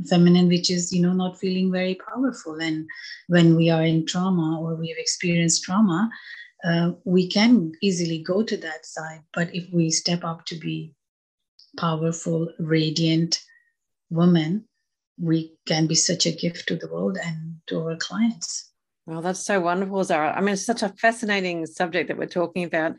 feminine 0.08 0.48
which 0.48 0.70
is 0.70 0.92
you 0.92 1.00
know 1.00 1.12
not 1.12 1.38
feeling 1.38 1.72
very 1.72 1.98
powerful. 2.08 2.60
And 2.60 2.86
when 3.28 3.56
we 3.56 3.70
are 3.70 3.84
in 3.84 4.06
trauma 4.06 4.60
or 4.60 4.76
we 4.76 4.88
have 4.88 4.98
experienced 4.98 5.64
trauma 5.64 6.10
uh, 6.66 6.92
we 7.04 7.28
can 7.28 7.72
easily 7.80 8.22
go 8.22 8.42
to 8.42 8.56
that 8.56 8.84
side 8.84 9.22
but 9.32 9.54
if 9.54 9.72
we 9.72 9.90
step 9.90 10.24
up 10.24 10.44
to 10.44 10.56
be 10.56 10.92
powerful 11.78 12.48
radiant 12.58 13.42
women 14.10 14.64
we 15.18 15.52
can 15.66 15.86
be 15.86 15.94
such 15.94 16.26
a 16.26 16.32
gift 16.32 16.66
to 16.68 16.76
the 16.76 16.88
world 16.88 17.16
and 17.22 17.56
to 17.66 17.80
our 17.80 17.96
clients 17.96 18.72
well, 19.06 19.22
that's 19.22 19.46
so 19.46 19.60
wonderful, 19.60 20.02
Zahra. 20.02 20.36
I 20.36 20.40
mean, 20.40 20.54
it's 20.54 20.66
such 20.66 20.82
a 20.82 20.88
fascinating 20.88 21.64
subject 21.66 22.08
that 22.08 22.18
we're 22.18 22.26
talking 22.26 22.64
about, 22.64 22.96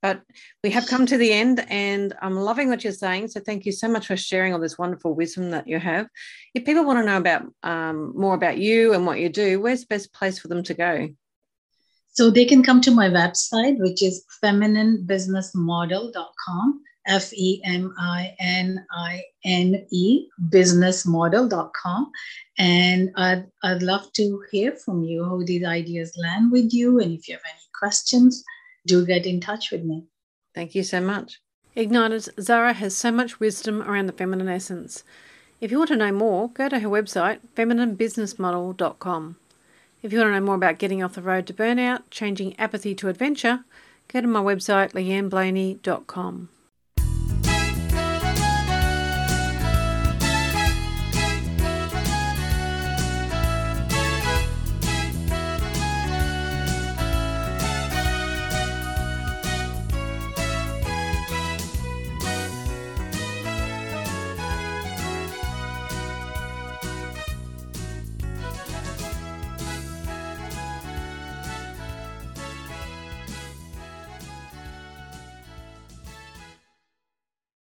but 0.00 0.22
we 0.62 0.70
have 0.70 0.86
come 0.86 1.04
to 1.04 1.18
the 1.18 1.32
end, 1.32 1.66
and 1.68 2.14
I'm 2.22 2.36
loving 2.36 2.70
what 2.70 2.82
you're 2.82 2.94
saying. 2.94 3.28
So, 3.28 3.40
thank 3.40 3.66
you 3.66 3.72
so 3.72 3.86
much 3.86 4.06
for 4.06 4.16
sharing 4.16 4.54
all 4.54 4.58
this 4.58 4.78
wonderful 4.78 5.14
wisdom 5.14 5.50
that 5.50 5.68
you 5.68 5.78
have. 5.78 6.08
If 6.54 6.64
people 6.64 6.86
want 6.86 7.00
to 7.00 7.04
know 7.04 7.18
about 7.18 7.42
um, 7.62 8.14
more 8.16 8.32
about 8.32 8.56
you 8.56 8.94
and 8.94 9.04
what 9.04 9.20
you 9.20 9.28
do, 9.28 9.60
where's 9.60 9.82
the 9.82 9.88
best 9.88 10.14
place 10.14 10.38
for 10.38 10.48
them 10.48 10.62
to 10.62 10.72
go? 10.72 11.08
So, 12.14 12.30
they 12.30 12.46
can 12.46 12.62
come 12.62 12.80
to 12.82 12.90
my 12.90 13.08
website, 13.08 13.78
which 13.78 14.02
is 14.02 14.24
femininebusinessmodel.com 14.42 16.80
F 17.06 17.32
E 17.34 17.60
M 17.64 17.94
I 17.98 18.34
N 18.38 18.84
I 18.90 19.22
N 19.44 19.86
E 19.90 20.26
businessmodel.com. 20.48 22.10
And 22.58 23.10
I'd, 23.16 23.46
I'd 23.62 23.82
love 23.82 24.12
to 24.14 24.42
hear 24.50 24.72
from 24.72 25.02
you 25.02 25.24
how 25.24 25.42
these 25.44 25.64
ideas 25.64 26.16
land 26.16 26.52
with 26.52 26.72
you. 26.72 27.00
And 27.00 27.12
if 27.12 27.28
you 27.28 27.34
have 27.34 27.42
any 27.44 27.60
questions, 27.78 28.44
do 28.86 29.04
get 29.04 29.26
in 29.26 29.40
touch 29.40 29.70
with 29.70 29.84
me. 29.84 30.04
Thank 30.54 30.74
you 30.74 30.82
so 30.82 31.00
much. 31.00 31.40
Igniters, 31.76 32.28
Zahra 32.40 32.72
has 32.72 32.96
so 32.96 33.10
much 33.10 33.40
wisdom 33.40 33.82
around 33.82 34.06
the 34.06 34.12
feminine 34.12 34.48
essence. 34.48 35.02
If 35.60 35.72
you 35.72 35.78
want 35.78 35.88
to 35.88 35.96
know 35.96 36.12
more, 36.12 36.50
go 36.50 36.68
to 36.68 36.78
her 36.78 36.88
website, 36.88 37.40
femininebusinessmodel.com. 37.56 39.36
If 40.04 40.12
you 40.12 40.18
want 40.18 40.34
to 40.34 40.38
know 40.38 40.44
more 40.44 40.54
about 40.54 40.76
getting 40.76 41.02
off 41.02 41.14
the 41.14 41.22
road 41.22 41.46
to 41.46 41.54
burnout, 41.54 42.02
changing 42.10 42.60
apathy 42.60 42.94
to 42.96 43.08
adventure, 43.08 43.64
go 44.08 44.20
to 44.20 44.26
my 44.26 44.42
website, 44.42 44.92
leanneblaney.com. 44.92 46.50